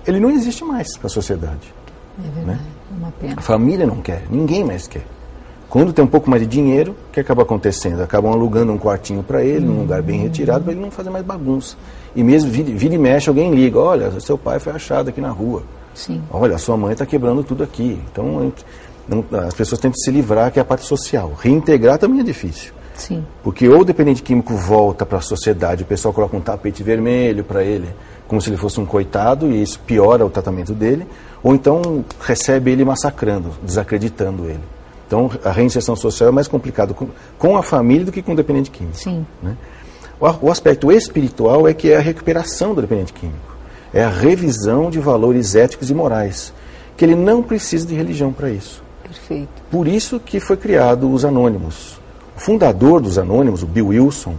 ele 0.06 0.20
não 0.20 0.32
existe 0.32 0.66
mais 0.66 0.98
para 0.98 1.08
a 1.08 1.10
sociedade. 1.10 1.74
É 2.20 2.30
verdade. 2.36 2.60
É 2.92 2.98
uma 2.98 3.12
pena. 3.12 3.34
A 3.38 3.42
família 3.42 3.86
não 3.86 4.02
quer, 4.02 4.24
ninguém 4.30 4.64
mais 4.66 4.88
quer. 4.88 5.06
Quando 5.74 5.92
tem 5.92 6.06
um 6.06 6.08
pouco 6.08 6.30
mais 6.30 6.40
de 6.44 6.48
dinheiro, 6.48 6.92
o 7.10 7.12
que 7.12 7.20
acaba 7.20 7.42
acontecendo? 7.42 8.04
Acabam 8.04 8.32
alugando 8.32 8.72
um 8.72 8.78
quartinho 8.78 9.24
para 9.24 9.44
ele, 9.44 9.66
num 9.66 9.80
lugar 9.80 10.04
bem 10.04 10.20
retirado, 10.22 10.64
para 10.64 10.72
ele 10.72 10.80
não 10.80 10.92
fazer 10.92 11.10
mais 11.10 11.26
bagunça. 11.26 11.76
E 12.16 12.24
mesmo 12.24 12.52
vira, 12.52 12.72
vira 12.72 12.94
e 12.94 12.98
mexe, 13.00 13.28
alguém 13.28 13.52
liga: 13.56 13.80
olha, 13.80 14.20
seu 14.20 14.38
pai 14.38 14.60
foi 14.60 14.72
achado 14.74 15.10
aqui 15.10 15.20
na 15.20 15.32
rua. 15.32 15.64
Sim. 15.96 16.22
Olha, 16.30 16.60
sua 16.60 16.78
mãe 16.78 16.94
está 16.94 17.08
quebrando 17.08 17.44
tudo 17.44 17.64
aqui. 17.64 18.00
Então, 18.12 18.54
não- 19.08 19.26
as 19.48 19.56
pessoas 19.56 19.82
tentam 19.82 19.98
se 20.00 20.12
livrar, 20.12 20.52
que 20.52 20.60
é 20.60 20.62
a 20.62 20.66
parte 20.66 20.86
social. 20.86 21.34
Reintegrar 21.42 21.98
também 21.98 22.20
é 22.20 22.24
difícil. 22.24 22.72
Sim. 22.94 23.26
Porque 23.44 23.68
ou 23.68 23.82
o 23.82 23.84
dependente 23.84 24.22
químico 24.22 24.54
volta 24.56 25.08
para 25.08 25.18
a 25.18 25.22
sociedade, 25.22 25.82
o 25.82 25.88
pessoal 25.88 26.14
coloca 26.14 26.38
um 26.38 26.42
tapete 26.42 26.84
vermelho 26.84 27.44
para 27.44 27.64
ele, 27.64 27.88
como 28.28 28.40
se 28.40 28.48
ele 28.48 28.58
fosse 28.58 28.80
um 28.80 28.86
coitado, 28.86 29.48
e 29.52 29.64
isso 29.64 29.80
piora 29.80 30.24
o 30.24 30.30
tratamento 30.30 30.72
dele, 30.72 31.08
ou 31.42 31.56
então 31.56 32.06
recebe 32.22 32.70
ele 32.70 32.86
massacrando, 32.86 33.50
desacreditando 33.64 34.46
ele. 34.46 34.60
Então 35.14 35.30
a 35.44 35.52
reinserção 35.52 35.96
social 35.96 36.30
é 36.30 36.32
mais 36.32 36.48
complicado 36.48 36.96
com, 36.96 37.08
com 37.38 37.56
a 37.56 37.62
família 37.62 38.04
do 38.04 38.12
que 38.12 38.20
com 38.20 38.34
o 38.34 38.36
dependente 38.36 38.72
químico. 38.72 38.98
Sim. 38.98 39.24
né? 39.44 39.56
O, 40.20 40.48
o 40.48 40.52
aspecto 40.52 40.92
espiritual 40.92 41.68
é 41.68 41.74
que 41.74 41.92
é 41.92 41.98
a 41.98 42.00
recuperação 42.00 42.74
do 42.74 42.82
dependente 42.82 43.14
químico. 43.14 43.56
É 43.94 44.04
a 44.04 44.10
revisão 44.10 44.90
de 44.90 44.98
valores 45.00 45.54
éticos 45.54 45.92
e 45.92 45.94
morais. 45.94 46.52
Que 46.98 47.06
ele 47.06 47.14
não 47.14 47.44
precisa 47.44 47.86
de 47.86 47.94
religião 47.94 48.34
para 48.34 48.50
isso. 48.50 48.84
Perfeito. 49.04 49.62
Por 49.70 49.88
isso 49.88 50.20
que 50.20 50.40
foi 50.40 50.58
criado 50.58 51.12
os 51.12 51.24
Anônimos. 51.24 52.02
O 52.36 52.40
fundador 52.40 53.00
dos 53.00 53.20
Anônimos, 53.20 53.62
o 53.62 53.68
Bill 53.68 53.90
Wilson, 53.90 54.34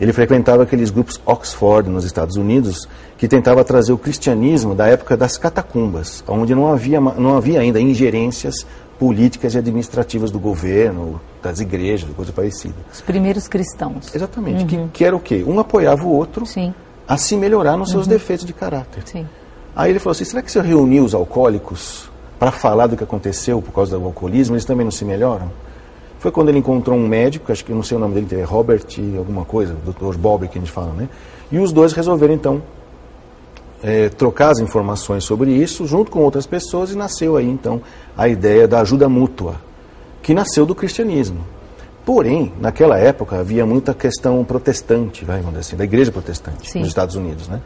ele 0.00 0.12
frequentava 0.14 0.62
aqueles 0.62 0.88
grupos 0.88 1.20
Oxford 1.26 1.90
nos 1.90 2.06
Estados 2.06 2.36
Unidos 2.36 2.88
que 3.24 3.28
tentava 3.28 3.64
trazer 3.64 3.90
o 3.90 3.96
cristianismo 3.96 4.74
da 4.74 4.86
época 4.86 5.16
das 5.16 5.38
catacumbas, 5.38 6.22
onde 6.28 6.54
não 6.54 6.70
havia, 6.70 7.00
não 7.00 7.34
havia 7.38 7.58
ainda 7.58 7.80
ingerências 7.80 8.66
políticas 8.98 9.54
e 9.54 9.58
administrativas 9.58 10.30
do 10.30 10.38
governo, 10.38 11.18
das 11.42 11.58
igrejas, 11.58 12.10
coisa 12.14 12.32
parecida. 12.32 12.74
Os 12.92 13.00
primeiros 13.00 13.48
cristãos. 13.48 14.14
Exatamente. 14.14 14.76
Uhum. 14.76 14.88
Que, 14.88 14.98
que, 14.98 15.04
era 15.06 15.16
o 15.16 15.20
quê? 15.20 15.42
Um 15.46 15.58
apoiava 15.58 16.04
o 16.04 16.10
outro 16.10 16.44
Sim. 16.44 16.74
a 17.08 17.16
se 17.16 17.34
melhorar 17.34 17.78
nos 17.78 17.92
seus 17.92 18.04
Uhum. 18.04 18.12
defeitos 18.12 18.44
de 18.44 18.52
caráter. 18.52 19.04
Sim. 19.06 19.26
Aí 19.74 19.90
ele 19.90 19.98
falou 19.98 20.12
assim: 20.12 20.24
será 20.24 20.42
que 20.42 20.52
se 20.52 20.58
eu 20.58 20.62
reunir 20.62 21.00
os 21.00 21.14
alcoólicos 21.14 22.10
para 22.38 22.50
falar 22.50 22.88
do 22.88 22.96
que 22.98 23.04
aconteceu 23.04 23.62
por 23.62 23.72
causa 23.72 23.98
do 23.98 24.04
alcoolismo, 24.04 24.54
eles 24.54 24.66
também 24.66 24.84
não 24.84 24.92
se 24.92 25.06
melhoram? 25.06 25.50
Foi 26.18 26.30
quando 26.30 26.50
ele 26.50 26.58
encontrou 26.58 26.94
um 26.94 27.08
médico, 27.08 27.50
acho 27.50 27.64
que 27.64 27.72
não 27.72 27.82
sei 27.82 27.96
o 27.96 28.00
nome 28.00 28.20
dele, 28.20 28.42
é 28.42 28.44
Robert 28.44 28.84
alguma 29.16 29.46
coisa, 29.46 29.74
Dr. 29.74 30.14
Bob 30.18 30.46
que 30.46 30.58
a 30.58 30.60
gente 30.60 30.70
fala, 30.70 30.92
né? 30.92 31.08
E 31.50 31.58
os 31.58 31.72
dois 31.72 31.94
resolveram 31.94 32.34
então 32.34 32.62
é, 33.84 34.08
trocar 34.08 34.48
as 34.50 34.60
informações 34.60 35.24
sobre 35.24 35.50
isso 35.50 35.86
junto 35.86 36.10
com 36.10 36.20
outras 36.20 36.46
pessoas 36.46 36.90
e 36.90 36.96
nasceu 36.96 37.36
aí 37.36 37.46
então 37.46 37.82
a 38.16 38.26
ideia 38.26 38.66
da 38.66 38.80
ajuda 38.80 39.10
mútua, 39.10 39.56
que 40.22 40.32
nasceu 40.32 40.64
do 40.64 40.74
cristianismo. 40.74 41.40
Porém, 42.02 42.50
naquela 42.58 42.98
época 42.98 43.38
havia 43.38 43.66
muita 43.66 43.92
questão 43.92 44.42
protestante, 44.42 45.22
vai, 45.24 45.36
vamos 45.36 45.50
dizer 45.50 45.60
assim, 45.60 45.76
da 45.76 45.84
igreja 45.84 46.10
protestante 46.10 46.70
Sim. 46.70 46.78
nos 46.80 46.88
Estados 46.88 47.14
Unidos, 47.14 47.46
né? 47.46 47.60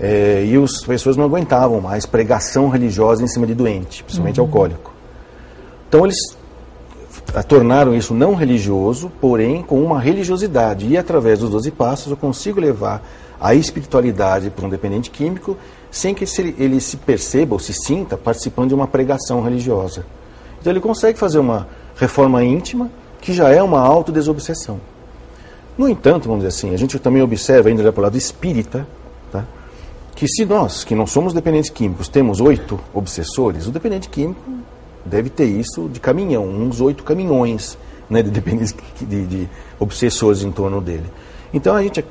É, 0.00 0.44
e 0.46 0.56
as 0.62 0.84
pessoas 0.84 1.16
não 1.16 1.24
aguentavam 1.24 1.80
mais 1.80 2.04
pregação 2.06 2.68
religiosa 2.68 3.22
em 3.22 3.28
cima 3.28 3.46
de 3.46 3.54
doente, 3.54 4.02
principalmente 4.04 4.40
Uhum. 4.40 4.46
alcoólico. 4.46 4.92
Então 5.88 6.04
eles 6.04 6.18
tornaram 7.48 7.94
isso 7.94 8.14
não 8.14 8.34
religioso, 8.34 9.10
porém 9.20 9.62
com 9.62 9.82
uma 9.82 10.00
religiosidade. 10.00 10.86
E 10.86 10.96
através 10.96 11.38
dos 11.38 11.50
12 11.50 11.70
passos 11.70 12.10
eu 12.10 12.16
consigo 12.16 12.60
levar 12.60 13.02
a 13.40 13.54
espiritualidade 13.54 14.50
para 14.50 14.66
um 14.66 14.68
dependente 14.68 15.10
químico 15.10 15.56
sem 15.90 16.14
que 16.14 16.24
ele 16.58 16.80
se 16.80 16.96
perceba 16.96 17.54
ou 17.54 17.58
se 17.58 17.72
sinta 17.72 18.16
participando 18.16 18.68
de 18.68 18.74
uma 18.74 18.86
pregação 18.86 19.40
religiosa. 19.42 20.04
Então 20.60 20.72
ele 20.72 20.80
consegue 20.80 21.18
fazer 21.18 21.38
uma 21.38 21.68
reforma 21.96 22.44
íntima 22.44 22.90
que 23.20 23.32
já 23.32 23.50
é 23.50 23.62
uma 23.62 23.80
autodesobsessão. 23.80 24.80
No 25.76 25.88
entanto, 25.88 26.28
vamos 26.28 26.44
dizer 26.44 26.56
assim, 26.56 26.74
a 26.74 26.76
gente 26.78 26.98
também 26.98 27.22
observa, 27.22 27.68
ainda 27.68 27.82
já 27.82 27.92
pelo 27.92 28.04
lado 28.04 28.16
espírita, 28.16 28.86
tá? 29.30 29.44
que 30.14 30.26
se 30.26 30.44
nós, 30.44 30.84
que 30.84 30.94
não 30.94 31.06
somos 31.06 31.34
dependentes 31.34 31.70
químicos, 31.70 32.08
temos 32.08 32.40
oito 32.40 32.80
obsessores, 32.94 33.66
o 33.66 33.70
dependente 33.70 34.08
químico 34.08 34.40
deve 35.04 35.28
ter 35.28 35.44
isso 35.44 35.88
de 35.88 36.00
caminhão, 36.00 36.46
uns 36.48 36.80
oito 36.80 37.04
caminhões 37.04 37.78
né, 38.08 38.22
de 38.22 38.30
de, 38.40 39.26
de 39.26 39.48
obsessores 39.78 40.42
em 40.42 40.50
torno 40.50 40.80
dele. 40.80 41.06
Então 41.52 41.74
a 41.76 41.82
gente 41.82 42.04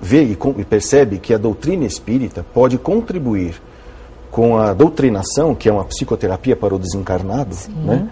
vê 0.00 0.24
e, 0.24 0.38
e 0.58 0.64
percebe 0.64 1.18
que 1.18 1.34
a 1.34 1.38
doutrina 1.38 1.84
espírita 1.84 2.44
pode 2.54 2.78
contribuir 2.78 3.60
com 4.30 4.58
a 4.58 4.72
doutrinação, 4.72 5.54
que 5.54 5.68
é 5.68 5.72
uma 5.72 5.84
psicoterapia 5.84 6.56
para 6.56 6.74
o 6.74 6.78
desencarnado, 6.78 7.56
né? 7.84 8.08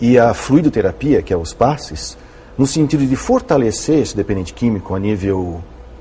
e 0.00 0.18
a 0.18 0.32
fluidoterapia, 0.32 1.22
que 1.22 1.32
é 1.32 1.36
os 1.36 1.52
passes, 1.52 2.16
no 2.56 2.66
sentido 2.66 3.06
de 3.06 3.14
fortalecer 3.14 3.98
esse 3.98 4.16
dependente 4.16 4.54
químico 4.54 4.94
a 4.94 4.98
nível 4.98 5.60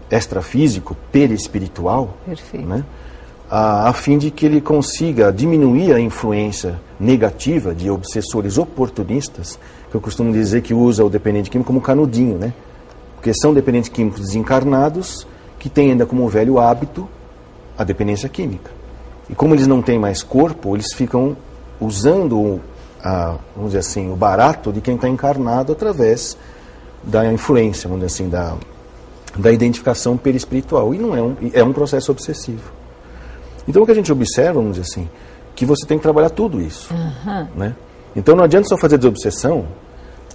extrafísico, 0.10 0.96
perispiritual, 1.12 2.18
Perfeito. 2.26 2.66
né? 2.66 2.84
a, 3.50 3.90
a 3.90 3.94
fim 3.94 4.18
de 4.18 4.32
que 4.32 4.46
ele 4.46 4.62
consiga 4.62 5.32
diminuir 5.32 5.94
a 5.94 6.00
influência 6.00 6.80
negativa 7.00 7.74
de 7.74 7.90
obsessores 7.90 8.58
oportunistas, 8.58 9.60
que 9.90 9.96
eu 9.96 10.02
costumo 10.02 10.32
dizer 10.32 10.62
que 10.62 10.74
usa 10.74 11.04
o 11.04 11.10
dependente 11.10 11.50
químico 11.50 11.68
como 11.68 11.82
canudinho, 11.82 12.38
né? 12.38 12.54
Porque 13.20 13.34
são 13.34 13.54
dependentes 13.54 13.90
químicos 13.90 14.22
desencarnados 14.22 15.28
que 15.60 15.68
têm 15.70 15.92
ainda 15.92 16.06
como 16.06 16.26
velho 16.30 16.58
hábito 16.58 17.08
a 17.78 17.84
dependência 17.84 18.30
química. 18.30 18.72
E 19.30 19.36
como 19.36 19.54
eles 19.54 19.68
não 19.68 19.82
têm 19.82 20.00
mais 20.00 20.24
corpo, 20.24 20.74
eles 20.74 20.94
ficam 20.94 21.36
usando, 21.82 22.62
a, 23.04 23.36
vamos 23.54 23.72
dizer 23.72 23.80
assim, 23.80 24.10
o 24.10 24.16
barato 24.16 24.72
de 24.72 24.80
quem 24.80 24.96
está 24.96 25.10
encarnado 25.10 25.74
através 25.74 26.38
da 27.04 27.30
influência, 27.30 27.90
vamos 27.90 28.06
dizer 28.06 28.24
assim, 28.24 28.30
da, 28.30 28.56
da 29.36 29.52
identificação 29.52 30.16
perispiritual. 30.16 30.96
E 30.96 30.98
não 30.98 31.14
é 31.14 31.22
um, 31.22 31.36
é 31.54 31.62
um 31.62 31.74
processo 31.74 32.14
obsessivo. 32.14 32.72
Então 33.68 33.84
o 33.84 33.86
que 33.86 33.92
a 33.92 33.96
gente 33.96 34.14
observa, 34.14 34.54
vamos 34.54 34.78
dizer 34.78 34.90
assim, 34.90 35.10
que 35.56 35.66
você 35.66 35.86
tem 35.86 35.98
que 35.98 36.04
trabalhar 36.04 36.30
tudo 36.30 36.62
isso. 36.62 36.94
Aham. 36.94 37.50
Né? 37.54 37.76
Então 38.16 38.34
não 38.34 38.46
adianta 38.46 38.70
só 38.70 38.78
fazer 38.78 38.98
desobsessão 38.98 39.66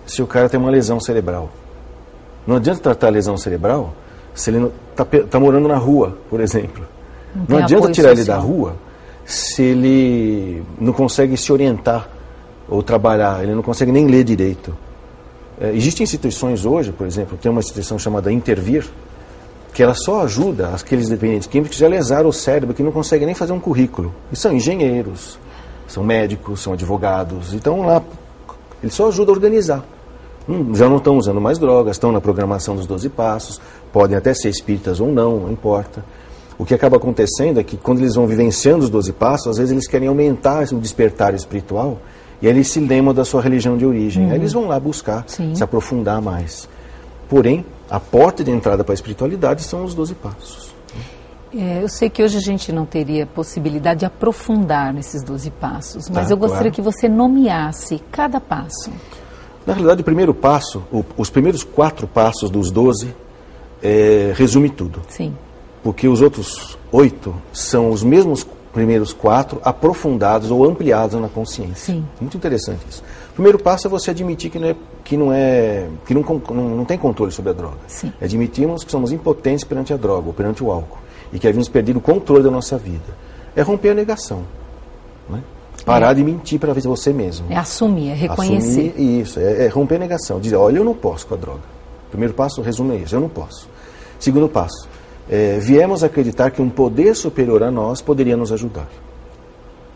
se 0.06 0.20
o 0.22 0.26
cara 0.26 0.50
tem 0.50 0.60
uma 0.60 0.70
lesão 0.70 1.00
cerebral. 1.00 1.50
Não 2.46 2.56
adianta 2.56 2.80
tratar 2.80 3.08
a 3.08 3.10
lesão 3.10 3.36
cerebral 3.36 3.94
se 4.34 4.50
ele 4.50 4.70
está 4.90 5.04
tá 5.04 5.40
morando 5.40 5.68
na 5.68 5.76
rua, 5.76 6.18
por 6.28 6.40
exemplo. 6.40 6.84
Não 7.34 7.58
Não, 7.58 7.64
adianta 7.64 7.90
tirar 7.90 8.12
ele 8.12 8.24
da 8.24 8.36
rua 8.36 8.76
se 9.24 9.62
ele 9.62 10.62
não 10.78 10.92
consegue 10.92 11.36
se 11.36 11.52
orientar 11.52 12.08
ou 12.68 12.82
trabalhar, 12.82 13.42
ele 13.42 13.54
não 13.54 13.62
consegue 13.62 13.90
nem 13.90 14.06
ler 14.06 14.24
direito. 14.24 14.76
É, 15.60 15.72
existem 15.72 16.04
instituições 16.04 16.64
hoje, 16.64 16.92
por 16.92 17.06
exemplo, 17.06 17.38
tem 17.40 17.50
uma 17.50 17.60
instituição 17.60 17.98
chamada 17.98 18.30
Intervir, 18.30 18.86
que 19.72 19.82
ela 19.82 19.94
só 19.94 20.22
ajuda 20.22 20.68
aqueles 20.68 21.08
dependentes 21.08 21.48
químicos 21.48 21.76
que 21.76 21.80
já 21.80 21.88
lesaram 21.88 22.28
o 22.28 22.32
cérebro, 22.32 22.74
que 22.74 22.82
não 22.82 22.92
conseguem 22.92 23.26
nem 23.26 23.34
fazer 23.34 23.52
um 23.52 23.60
currículo. 23.60 24.14
E 24.30 24.36
são 24.36 24.52
engenheiros, 24.52 25.38
são 25.88 26.04
médicos, 26.04 26.60
são 26.60 26.72
advogados. 26.72 27.54
Então 27.54 27.82
lá, 27.82 28.02
ele 28.82 28.92
só 28.92 29.08
ajuda 29.08 29.32
a 29.32 29.34
organizar. 29.34 29.84
Hum, 30.48 30.74
já 30.74 30.88
não 30.88 30.96
estão 30.96 31.16
usando 31.16 31.40
mais 31.40 31.58
drogas, 31.58 31.96
estão 31.96 32.12
na 32.12 32.20
programação 32.20 32.76
dos 32.76 32.86
12 32.86 33.08
passos, 33.08 33.60
podem 33.92 34.16
até 34.16 34.34
ser 34.34 34.50
espíritas 34.50 35.00
ou 35.00 35.08
não, 35.10 35.40
não 35.40 35.52
importa. 35.52 36.04
O 36.58 36.64
que 36.64 36.74
acaba 36.74 36.96
acontecendo 36.96 37.58
é 37.58 37.64
que 37.64 37.76
quando 37.76 37.98
eles 37.98 38.14
vão 38.14 38.26
vivenciando 38.26 38.84
os 38.84 38.90
12 38.90 39.12
passos, 39.12 39.48
às 39.48 39.56
vezes 39.56 39.72
eles 39.72 39.88
querem 39.88 40.06
aumentar 40.08 40.64
o 40.72 40.78
despertar 40.78 41.34
espiritual 41.34 41.98
e 42.40 42.46
aí 42.46 42.52
eles 42.52 42.68
se 42.68 42.78
lembram 42.78 43.14
da 43.14 43.24
sua 43.24 43.40
religião 43.40 43.76
de 43.76 43.86
origem. 43.86 44.26
Uhum. 44.26 44.30
Aí 44.30 44.36
eles 44.36 44.52
vão 44.52 44.66
lá 44.68 44.78
buscar 44.78 45.24
Sim. 45.26 45.54
se 45.54 45.64
aprofundar 45.64 46.20
mais. 46.20 46.68
Porém, 47.28 47.64
a 47.90 47.98
porta 47.98 48.44
de 48.44 48.50
entrada 48.50 48.84
para 48.84 48.92
a 48.92 48.94
espiritualidade 48.94 49.62
são 49.62 49.82
os 49.84 49.94
12 49.94 50.14
passos. 50.14 50.74
É, 51.56 51.82
eu 51.82 51.88
sei 51.88 52.10
que 52.10 52.22
hoje 52.22 52.36
a 52.36 52.40
gente 52.40 52.72
não 52.72 52.84
teria 52.84 53.26
possibilidade 53.26 54.00
de 54.00 54.06
aprofundar 54.06 54.92
nesses 54.92 55.22
12 55.22 55.50
passos, 55.52 56.10
mas 56.10 56.26
Tá, 56.26 56.32
eu 56.34 56.36
gostaria 56.36 56.70
claro. 56.70 56.74
que 56.74 56.82
você 56.82 57.08
nomeasse 57.08 58.02
cada 58.10 58.40
passo. 58.40 58.90
Na 59.66 59.72
realidade, 59.72 60.02
o 60.02 60.04
primeiro 60.04 60.34
passo, 60.34 60.82
o- 60.92 61.04
os 61.16 61.30
primeiros 61.30 61.62
quatro 61.64 62.06
passos 62.06 62.50
dos 62.50 62.70
12, 62.70 63.14
é, 63.82 64.32
resume 64.36 64.68
tudo. 64.70 65.00
Sim. 65.08 65.34
porque 65.82 66.08
os 66.08 66.22
outros 66.22 66.78
oito 66.90 67.34
são 67.52 67.90
os 67.90 68.02
mesmos 68.02 68.46
primeiros 68.72 69.12
quatro 69.12 69.60
aprofundados 69.62 70.50
ou 70.50 70.64
ampliados 70.64 71.20
na 71.20 71.28
consciência. 71.28 71.74
Sim. 71.92 72.06
Muito 72.18 72.38
interessante 72.38 72.80
isso. 72.88 73.02
O 73.30 73.34
primeiro 73.34 73.58
passo 73.58 73.86
é 73.86 73.90
você 73.90 74.10
admitir 74.10 74.50
que 74.50 74.58
não 74.58 74.66
é 74.68 74.76
que 75.04 75.14
não 75.16 75.30
é 75.30 75.86
que 76.06 76.14
não, 76.14 76.22
não, 76.22 76.68
não 76.78 76.84
tem 76.86 76.96
controle 76.96 77.30
sobre 77.32 77.50
a 77.50 77.52
droga. 77.52 77.76
Sim. 77.86 78.10
Admitimos 78.18 78.82
que 78.82 78.90
somos 78.90 79.12
impotentes 79.12 79.62
perante 79.62 79.92
a 79.92 79.96
droga 79.98 80.26
ou 80.28 80.32
perante 80.32 80.64
o 80.64 80.70
álcool 80.72 80.96
e 81.30 81.38
que 81.38 81.46
havíamos 81.46 81.68
perdido 81.68 81.98
o 81.98 82.00
controle 82.00 82.42
da 82.42 82.50
nossa 82.50 82.78
vida. 82.78 83.14
É 83.54 83.60
romper 83.60 83.90
a 83.90 83.94
negação, 83.94 84.42
né? 85.28 85.40
Parar 85.84 86.14
de 86.14 86.24
mentir 86.24 86.58
para 86.58 86.72
você 86.72 87.12
mesmo. 87.12 87.46
É 87.50 87.56
assumir, 87.56 88.10
é 88.10 88.14
reconhecer. 88.14 88.88
Assumir 88.88 89.20
isso, 89.20 89.38
é, 89.38 89.66
é 89.66 89.68
romper 89.68 89.96
a 89.96 89.98
negação. 89.98 90.40
Dizer, 90.40 90.56
olha, 90.56 90.78
eu 90.78 90.84
não 90.84 90.94
posso 90.94 91.26
com 91.26 91.34
a 91.34 91.36
droga. 91.36 91.62
Primeiro 92.10 92.32
passo, 92.32 92.62
resume 92.62 93.02
isso, 93.02 93.14
eu 93.14 93.20
não 93.20 93.28
posso. 93.28 93.68
Segundo 94.18 94.48
passo, 94.48 94.88
é, 95.28 95.58
viemos 95.58 96.02
acreditar 96.02 96.50
que 96.50 96.62
um 96.62 96.70
poder 96.70 97.14
superior 97.14 97.62
a 97.62 97.70
nós 97.70 98.00
poderia 98.00 98.36
nos 98.36 98.52
ajudar. 98.52 98.88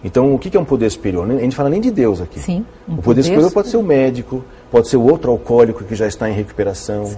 Então, 0.03 0.35
o 0.35 0.39
que 0.39 0.57
é 0.57 0.61
um 0.61 0.65
poder 0.65 0.91
superior? 0.91 1.29
A 1.29 1.39
gente 1.41 1.57
fala 1.57 1.69
nem 1.69 1.81
de 1.81 1.91
Deus 1.91 2.21
aqui. 2.21 2.39
Sim, 2.39 2.65
um 2.89 2.95
o 2.95 2.97
poder, 2.97 3.03
poder 3.03 3.23
superior 3.25 3.51
pode 3.51 3.69
ser 3.69 3.77
o 3.77 3.83
médico, 3.83 4.45
pode 4.71 4.89
ser 4.89 4.97
o 4.97 5.03
outro 5.03 5.31
alcoólico 5.31 5.83
que 5.85 5.95
já 5.95 6.07
está 6.07 6.31
em 6.31 6.35
recuperação, 6.35 7.17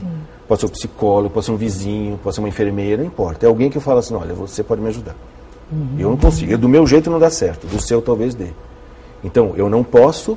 pode 0.49 0.61
ser 0.61 0.67
o 0.67 0.71
psicólogo, 0.71 1.31
pode 1.31 1.47
ser 1.47 1.53
um 1.53 1.57
vizinho, 1.57 2.19
pode 2.23 2.35
ser 2.35 2.41
uma 2.41 2.49
enfermeira, 2.49 3.03
não 3.03 3.07
importa. 3.07 3.45
É 3.45 3.49
alguém 3.49 3.69
que 3.69 3.79
fala 3.81 4.01
assim, 4.01 4.15
olha, 4.15 4.33
você 4.33 4.63
pode 4.63 4.81
me 4.81 4.89
ajudar. 4.89 5.15
Eu 5.99 6.11
não 6.11 6.17
consigo. 6.17 6.51
Eu, 6.53 6.59
do 6.59 6.69
meu 6.69 6.87
jeito 6.87 7.11
não 7.11 7.19
dá 7.19 7.31
certo, 7.31 7.67
do 7.67 7.81
seu 7.81 8.03
talvez 8.03 8.35
dê. 8.35 8.49
Então, 9.23 9.53
eu 9.57 9.69
não 9.69 9.85
posso, 9.85 10.37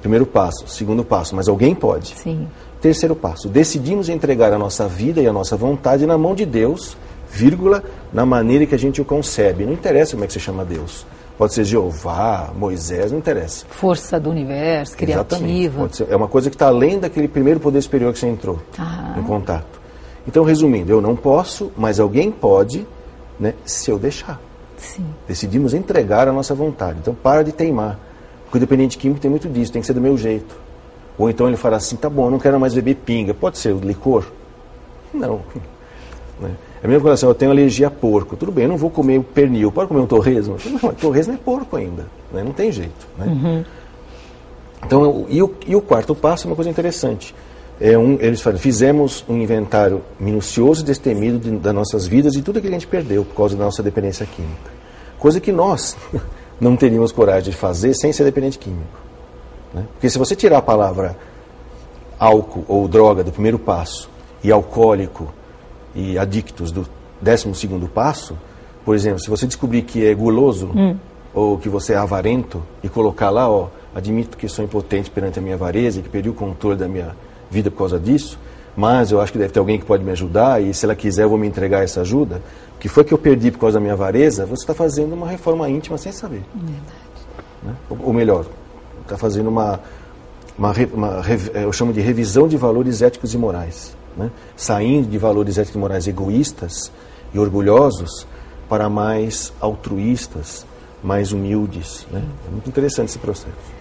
primeiro 0.00 0.26
passo, 0.26 0.66
segundo 0.68 1.02
passo, 1.04 1.34
mas 1.34 1.48
alguém 1.48 1.74
pode. 1.74 2.14
Sim. 2.16 2.46
Terceiro 2.80 3.14
passo, 3.16 3.48
decidimos 3.48 4.08
entregar 4.08 4.52
a 4.52 4.58
nossa 4.58 4.86
vida 4.88 5.20
e 5.20 5.26
a 5.26 5.32
nossa 5.32 5.56
vontade 5.56 6.06
na 6.06 6.16
mão 6.16 6.34
de 6.34 6.46
Deus, 6.46 6.96
vírgula, 7.30 7.82
na 8.12 8.24
maneira 8.24 8.64
que 8.66 8.74
a 8.74 8.78
gente 8.78 9.00
o 9.00 9.04
concebe. 9.04 9.64
Não 9.64 9.72
interessa 9.72 10.12
como 10.12 10.24
é 10.24 10.26
que 10.26 10.32
você 10.32 10.40
chama 10.40 10.64
Deus. 10.64 11.06
Pode 11.36 11.54
ser 11.54 11.64
Jeová, 11.64 12.50
Moisés, 12.54 13.10
não 13.12 13.18
interessa. 13.18 13.64
Força 13.70 14.20
do 14.20 14.28
universo, 14.30 14.94
criativa. 14.96 15.88
Ser- 15.90 16.06
é 16.10 16.16
uma 16.16 16.28
coisa 16.28 16.50
que 16.50 16.56
está 16.56 16.66
além 16.68 16.98
daquele 16.98 17.28
primeiro 17.28 17.58
poder 17.58 17.80
superior 17.80 18.12
que 18.12 18.18
você 18.18 18.26
entrou 18.28 18.58
Ah. 18.78 19.14
em 19.18 19.22
contato. 19.22 19.80
Então, 20.28 20.44
resumindo, 20.44 20.92
eu 20.92 21.00
não 21.00 21.16
posso, 21.16 21.72
mas 21.76 21.98
alguém 21.98 22.30
pode, 22.30 22.86
né, 23.38 23.54
se 23.64 23.90
eu 23.90 23.98
deixar. 23.98 24.38
Sim. 24.80 25.04
Decidimos 25.28 25.74
entregar 25.74 26.26
a 26.26 26.32
nossa 26.32 26.54
vontade. 26.54 26.98
Então, 27.00 27.14
para 27.14 27.44
de 27.44 27.52
teimar. 27.52 27.98
Porque 28.44 28.56
o 28.56 28.60
dependente 28.60 28.98
químico 28.98 29.20
tem 29.20 29.30
muito 29.30 29.48
disso, 29.48 29.70
tem 29.70 29.80
que 29.80 29.86
ser 29.86 29.92
do 29.92 30.00
meu 30.00 30.16
jeito. 30.16 30.56
Ou 31.16 31.28
então 31.28 31.46
ele 31.46 31.56
fala 31.56 31.76
assim, 31.76 31.96
tá 31.96 32.08
bom, 32.08 32.26
eu 32.26 32.30
não 32.30 32.38
quero 32.38 32.58
mais 32.58 32.74
beber 32.74 32.96
pinga. 32.96 33.34
Pode 33.34 33.58
ser 33.58 33.72
o 33.72 33.78
licor? 33.78 34.24
Não. 35.12 35.42
Né? 36.40 36.56
É 36.82 36.86
a 36.86 36.88
mesma 36.88 37.02
coisa 37.02 37.12
assim, 37.12 37.26
eu 37.26 37.34
tenho 37.34 37.50
alergia 37.50 37.88
a 37.88 37.90
porco. 37.90 38.34
Tudo 38.34 38.50
bem, 38.50 38.64
eu 38.64 38.70
não 38.70 38.78
vou 38.78 38.88
comer 38.88 39.18
o 39.18 39.22
pernil. 39.22 39.70
Pode 39.70 39.88
comer 39.88 40.00
um 40.00 40.06
torresmo? 40.06 40.56
Não, 40.82 40.94
torresmo 40.94 41.34
é 41.34 41.36
porco 41.36 41.76
ainda. 41.76 42.06
Né? 42.32 42.42
Não 42.42 42.52
tem 42.52 42.72
jeito. 42.72 43.06
Né? 43.18 43.26
Uhum. 43.26 43.64
Então, 44.86 45.26
e 45.28 45.42
o, 45.42 45.54
e 45.66 45.76
o 45.76 45.82
quarto 45.82 46.14
passo 46.14 46.46
é 46.46 46.50
uma 46.50 46.56
coisa 46.56 46.70
interessante. 46.70 47.34
É 47.80 47.96
um, 47.96 48.18
eles 48.20 48.42
falam, 48.42 48.58
fizemos 48.58 49.24
um 49.26 49.38
inventário 49.38 50.02
minucioso 50.18 50.82
e 50.82 50.84
destemido 50.84 51.38
de, 51.38 51.50
das 51.56 51.74
nossas 51.74 52.06
vidas 52.06 52.34
e 52.34 52.42
tudo 52.42 52.58
aquilo 52.58 52.72
que 52.72 52.76
a 52.76 52.80
gente 52.80 52.86
perdeu 52.86 53.24
por 53.24 53.34
causa 53.34 53.56
da 53.56 53.64
nossa 53.64 53.82
dependência 53.82 54.26
química. 54.26 54.70
Coisa 55.18 55.40
que 55.40 55.50
nós 55.50 55.96
não 56.60 56.76
teríamos 56.76 57.10
coragem 57.10 57.50
de 57.50 57.56
fazer 57.56 57.94
sem 57.94 58.12
ser 58.12 58.24
dependente 58.24 58.58
químico. 58.58 59.00
Né? 59.72 59.84
Porque 59.92 60.10
se 60.10 60.18
você 60.18 60.36
tirar 60.36 60.58
a 60.58 60.62
palavra 60.62 61.16
álcool 62.18 62.64
ou 62.68 62.86
droga 62.86 63.24
do 63.24 63.32
primeiro 63.32 63.58
passo 63.58 64.10
e 64.44 64.52
alcoólico 64.52 65.32
e 65.94 66.18
adictos 66.18 66.70
do 66.70 66.86
décimo 67.18 67.54
segundo 67.54 67.88
passo, 67.88 68.36
por 68.84 68.94
exemplo, 68.94 69.20
se 69.20 69.30
você 69.30 69.46
descobrir 69.46 69.82
que 69.82 70.06
é 70.06 70.12
guloso 70.14 70.70
Hum. 70.74 70.96
ou 71.32 71.56
que 71.56 71.68
você 71.68 71.94
é 71.94 71.96
avarento 71.96 72.62
e 72.82 72.90
colocar 72.90 73.30
lá, 73.30 73.48
ó, 73.48 73.68
admito 73.94 74.36
que 74.36 74.48
sou 74.48 74.64
impotente 74.64 75.10
perante 75.10 75.38
a 75.38 75.42
minha 75.42 75.54
avareza 75.54 76.00
e 76.00 76.02
que 76.02 76.10
perdi 76.10 76.28
o 76.28 76.34
controle 76.34 76.76
da 76.76 76.86
minha 76.86 77.16
vida 77.50 77.70
por 77.70 77.78
causa 77.78 77.98
disso, 77.98 78.38
mas 78.76 79.10
eu 79.10 79.20
acho 79.20 79.32
que 79.32 79.38
deve 79.38 79.52
ter 79.52 79.58
alguém 79.58 79.78
que 79.78 79.84
pode 79.84 80.04
me 80.04 80.12
ajudar 80.12 80.62
e 80.62 80.72
se 80.72 80.84
ela 80.84 80.94
quiser 80.94 81.24
eu 81.24 81.28
vou 81.28 81.38
me 81.38 81.46
entregar 81.46 81.82
essa 81.82 82.00
ajuda. 82.00 82.40
O 82.76 82.78
que 82.78 82.88
foi 82.88 83.04
que 83.04 83.12
eu 83.12 83.18
perdi 83.18 83.50
por 83.50 83.58
causa 83.58 83.74
da 83.74 83.80
minha 83.80 83.92
avareza? 83.92 84.46
Você 84.46 84.62
está 84.62 84.74
fazendo 84.74 85.12
uma 85.12 85.28
reforma 85.28 85.68
íntima 85.68 85.98
sem 85.98 86.12
saber. 86.12 86.42
Né? 87.62 87.74
Ou, 87.90 87.98
ou 88.04 88.12
melhor, 88.12 88.46
está 89.02 89.18
fazendo 89.18 89.48
uma, 89.48 89.80
uma, 90.56 90.72
uma 90.94 91.22
eu 91.54 91.72
chamo 91.72 91.92
de 91.92 92.00
revisão 92.00 92.48
de 92.48 92.56
valores 92.56 93.02
éticos 93.02 93.34
e 93.34 93.38
morais, 93.38 93.96
né? 94.16 94.30
saindo 94.56 95.08
de 95.08 95.18
valores 95.18 95.58
éticos 95.58 95.76
e 95.76 95.78
morais 95.78 96.06
egoístas 96.06 96.90
e 97.34 97.38
orgulhosos 97.38 98.26
para 98.68 98.88
mais 98.88 99.52
altruístas, 99.60 100.64
mais 101.02 101.32
humildes. 101.32 102.06
Né? 102.10 102.22
É 102.46 102.50
muito 102.50 102.68
interessante 102.68 103.08
esse 103.08 103.18
processo. 103.18 103.79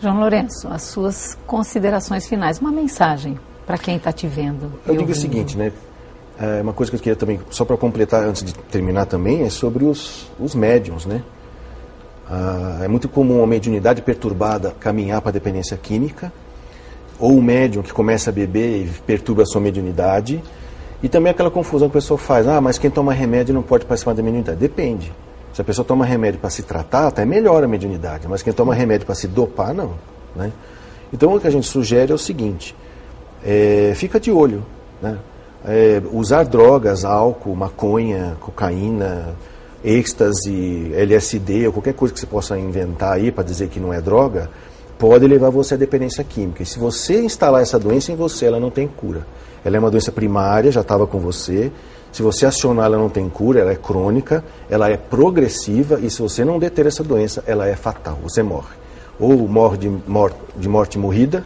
João 0.00 0.18
Lourenço, 0.18 0.66
as 0.68 0.82
suas 0.82 1.36
considerações 1.46 2.26
finais, 2.26 2.58
uma 2.58 2.72
mensagem 2.72 3.38
para 3.66 3.76
quem 3.76 3.96
está 3.96 4.10
te 4.10 4.26
vendo. 4.26 4.72
Eu 4.86 4.94
digo 4.94 4.96
o 4.96 5.00
ouvindo. 5.00 5.14
seguinte, 5.14 5.58
né? 5.58 5.72
É, 6.38 6.62
uma 6.62 6.72
coisa 6.72 6.90
que 6.90 6.96
eu 6.96 7.00
queria 7.00 7.16
também, 7.16 7.38
só 7.50 7.66
para 7.66 7.76
completar 7.76 8.24
antes 8.24 8.42
de 8.42 8.54
terminar 8.54 9.04
também, 9.04 9.42
é 9.42 9.50
sobre 9.50 9.84
os, 9.84 10.30
os 10.40 10.54
médiums, 10.54 11.04
né? 11.04 11.22
Ah, 12.28 12.78
é 12.82 12.88
muito 12.88 13.08
comum 13.08 13.44
a 13.44 13.46
mediunidade 13.46 14.00
perturbada 14.00 14.74
caminhar 14.80 15.20
para 15.20 15.28
a 15.28 15.32
dependência 15.32 15.76
química, 15.76 16.32
ou 17.18 17.36
o 17.36 17.42
médium 17.42 17.82
que 17.82 17.92
começa 17.92 18.30
a 18.30 18.32
beber 18.32 18.86
e 18.86 18.88
perturba 19.06 19.42
a 19.42 19.46
sua 19.46 19.60
mediunidade, 19.60 20.42
e 21.02 21.08
também 21.08 21.30
aquela 21.30 21.50
confusão 21.50 21.90
que 21.90 21.98
a 21.98 22.00
pessoa 22.00 22.16
faz, 22.16 22.48
ah, 22.48 22.60
mas 22.60 22.78
quem 22.78 22.90
toma 22.90 23.12
remédio 23.12 23.52
não 23.52 23.62
pode 23.62 23.84
participar 23.84 24.14
da 24.14 24.22
mediunidade. 24.22 24.58
Depende. 24.58 25.12
Se 25.52 25.60
a 25.60 25.64
pessoa 25.64 25.84
toma 25.84 26.04
remédio 26.04 26.40
para 26.40 26.50
se 26.50 26.62
tratar, 26.62 27.08
até 27.08 27.24
melhora 27.24 27.66
a 27.66 27.68
mediunidade, 27.68 28.28
mas 28.28 28.42
quem 28.42 28.52
toma 28.52 28.74
remédio 28.74 29.06
para 29.06 29.14
se 29.14 29.26
dopar, 29.26 29.74
não. 29.74 29.94
Né? 30.34 30.52
Então 31.12 31.34
o 31.34 31.40
que 31.40 31.46
a 31.46 31.50
gente 31.50 31.66
sugere 31.66 32.12
é 32.12 32.14
o 32.14 32.18
seguinte, 32.18 32.74
é, 33.44 33.92
fica 33.96 34.20
de 34.20 34.30
olho, 34.30 34.64
né? 35.02 35.18
É, 35.62 36.00
usar 36.12 36.44
drogas, 36.44 37.04
álcool, 37.04 37.54
maconha, 37.54 38.36
cocaína, 38.40 39.34
êxtase, 39.84 40.90
LSD, 40.94 41.66
ou 41.66 41.72
qualquer 41.72 41.92
coisa 41.92 42.14
que 42.14 42.20
você 42.20 42.26
possa 42.26 42.58
inventar 42.58 43.12
aí 43.12 43.30
para 43.30 43.44
dizer 43.44 43.68
que 43.68 43.78
não 43.78 43.92
é 43.92 44.00
droga, 44.00 44.48
pode 44.98 45.26
levar 45.26 45.50
você 45.50 45.74
à 45.74 45.76
dependência 45.76 46.24
química. 46.24 46.62
E 46.62 46.66
se 46.66 46.78
você 46.78 47.20
instalar 47.20 47.62
essa 47.62 47.78
doença 47.78 48.12
em 48.12 48.16
você, 48.16 48.46
ela 48.46 48.60
não 48.60 48.70
tem 48.70 48.86
cura. 48.86 49.26
Ela 49.64 49.76
é 49.76 49.80
uma 49.80 49.90
doença 49.90 50.10
primária, 50.10 50.72
já 50.72 50.80
estava 50.80 51.06
com 51.06 51.18
você. 51.18 51.70
Se 52.12 52.22
você 52.22 52.46
acionar, 52.46 52.86
ela 52.86 52.98
não 52.98 53.08
tem 53.08 53.28
cura, 53.28 53.60
ela 53.60 53.72
é 53.72 53.76
crônica, 53.76 54.44
ela 54.68 54.90
é 54.90 54.96
progressiva, 54.96 56.00
e 56.00 56.10
se 56.10 56.20
você 56.20 56.44
não 56.44 56.58
deter 56.58 56.86
essa 56.86 57.04
doença, 57.04 57.42
ela 57.46 57.68
é 57.68 57.76
fatal, 57.76 58.18
você 58.22 58.42
morre. 58.42 58.76
Ou 59.18 59.46
morre 59.46 59.78
de, 59.78 59.88
mor 59.88 60.32
de 60.56 60.68
morte 60.68 60.98
morrida, 60.98 61.44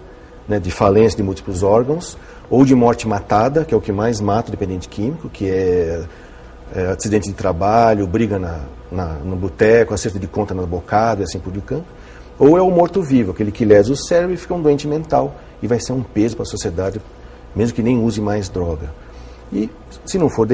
né, 0.49 0.59
de 0.59 0.71
falência 0.71 1.17
de 1.17 1.23
múltiplos 1.23 1.63
órgãos, 1.63 2.17
ou 2.49 2.65
de 2.65 2.75
morte 2.75 3.07
matada, 3.07 3.65
que 3.65 3.75
é 3.75 3.77
o 3.77 3.81
que 3.81 3.93
mais 3.93 4.21
mata 4.21 4.49
o 4.49 4.51
dependente 4.51 4.89
químico, 4.89 5.29
que 5.29 5.51
é, 5.51 6.05
é 6.75 6.87
acidente 6.87 7.29
de 7.29 7.35
trabalho, 7.35 8.07
briga 8.07 8.39
na, 8.39 8.61
na, 8.91 9.07
no 9.15 9.37
boteco, 9.37 9.93
acerto 9.93 10.19
de 10.19 10.27
conta 10.27 10.55
na 10.55 10.63
bocada, 10.63 11.23
e 11.23 11.25
assim 11.25 11.39
por 11.39 11.53
diante. 11.53 11.85
Ou 12.39 12.59
é 12.59 12.63
o 12.63 12.71
morto-vivo, 12.71 13.33
aquele 13.33 13.53
que 13.53 13.65
lesa 13.65 13.93
o 13.93 13.97
cérebro 13.97 14.35
e 14.35 14.37
fica 14.37 14.55
um 14.55 14.63
doente 14.63 14.89
mental 14.89 15.37
e 15.63 15.67
vai 15.67 15.79
ser 15.79 15.93
um 15.93 16.03
peso 16.03 16.37
para 16.37 16.43
a 16.43 16.47
sociedade, 16.47 17.01
mesmo 17.55 17.75
que 17.75 17.83
nem 17.83 18.03
use 18.03 18.21
mais 18.21 18.49
droga. 18.49 18.91
E 19.55 19.71
se 20.05 20.19
não 20.19 20.29
for, 20.29 20.49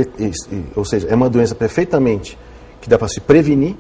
ou 0.77 0.85
seja, 0.85 1.09
é 1.09 1.15
uma 1.15 1.31
doença 1.31 1.55
perfeitamente 1.55 2.39
que 2.81 2.89
dá 2.89 2.99
para 2.99 3.09
se 3.09 3.21
prevenir, 3.21 3.75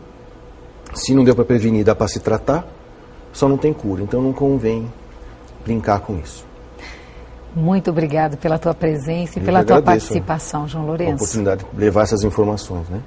se 0.94 1.14
não 1.14 1.22
deu 1.22 1.35
para 1.35 1.44
prevenir, 1.44 1.85
dá 1.85 1.94
para 1.94 2.09
se 2.09 2.20
tratar, 2.20 2.66
só 3.33 3.46
não 3.46 3.59
tem 3.59 3.72
cura. 3.72 4.02
Então 4.02 4.22
não 4.22 4.33
convém 4.33 4.90
brincar 5.62 6.00
com 6.00 6.18
isso. 6.18 6.44
Muito 7.54 7.90
obrigado 7.90 8.37
pela 8.38 8.59
tua 8.59 8.72
presença 8.74 9.38
e 9.38 9.42
Eu 9.42 9.44
pela 9.44 9.64
tua 9.64 9.83
participação, 9.83 10.66
João 10.66 10.85
A 10.85 10.87
Lourenço. 10.87 11.14
oportunidade 11.16 11.66
de 11.70 11.78
levar 11.78 12.02
essas 12.02 12.22
informações, 12.22 12.88
né? 12.88 13.02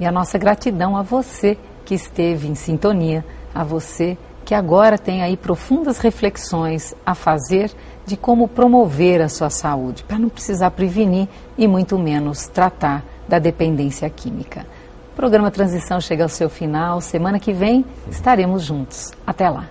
E 0.00 0.06
a 0.06 0.10
nossa 0.10 0.38
gratidão 0.38 0.96
a 0.96 1.02
você 1.02 1.56
que 1.84 1.94
esteve 1.94 2.48
em 2.48 2.54
sintonia, 2.54 3.24
a 3.54 3.62
você 3.62 4.16
que 4.44 4.54
agora 4.54 4.98
tem 4.98 5.22
aí 5.22 5.36
profundas 5.36 5.98
reflexões 5.98 6.94
a 7.06 7.14
fazer 7.14 7.70
de 8.06 8.16
como 8.16 8.48
promover 8.48 9.20
a 9.20 9.28
sua 9.28 9.50
saúde, 9.50 10.04
para 10.04 10.18
não 10.18 10.28
precisar 10.28 10.70
prevenir 10.72 11.28
e 11.56 11.68
muito 11.68 11.98
menos 11.98 12.46
tratar 12.46 13.04
da 13.28 13.38
dependência 13.38 14.08
química. 14.10 14.66
O 15.12 15.16
programa 15.16 15.50
Transição 15.50 16.00
chega 16.00 16.22
ao 16.22 16.28
seu 16.28 16.48
final. 16.48 17.00
Semana 17.00 17.38
que 17.38 17.52
vem 17.52 17.84
estaremos 18.10 18.62
juntos. 18.62 19.12
Até 19.26 19.48
lá. 19.48 19.66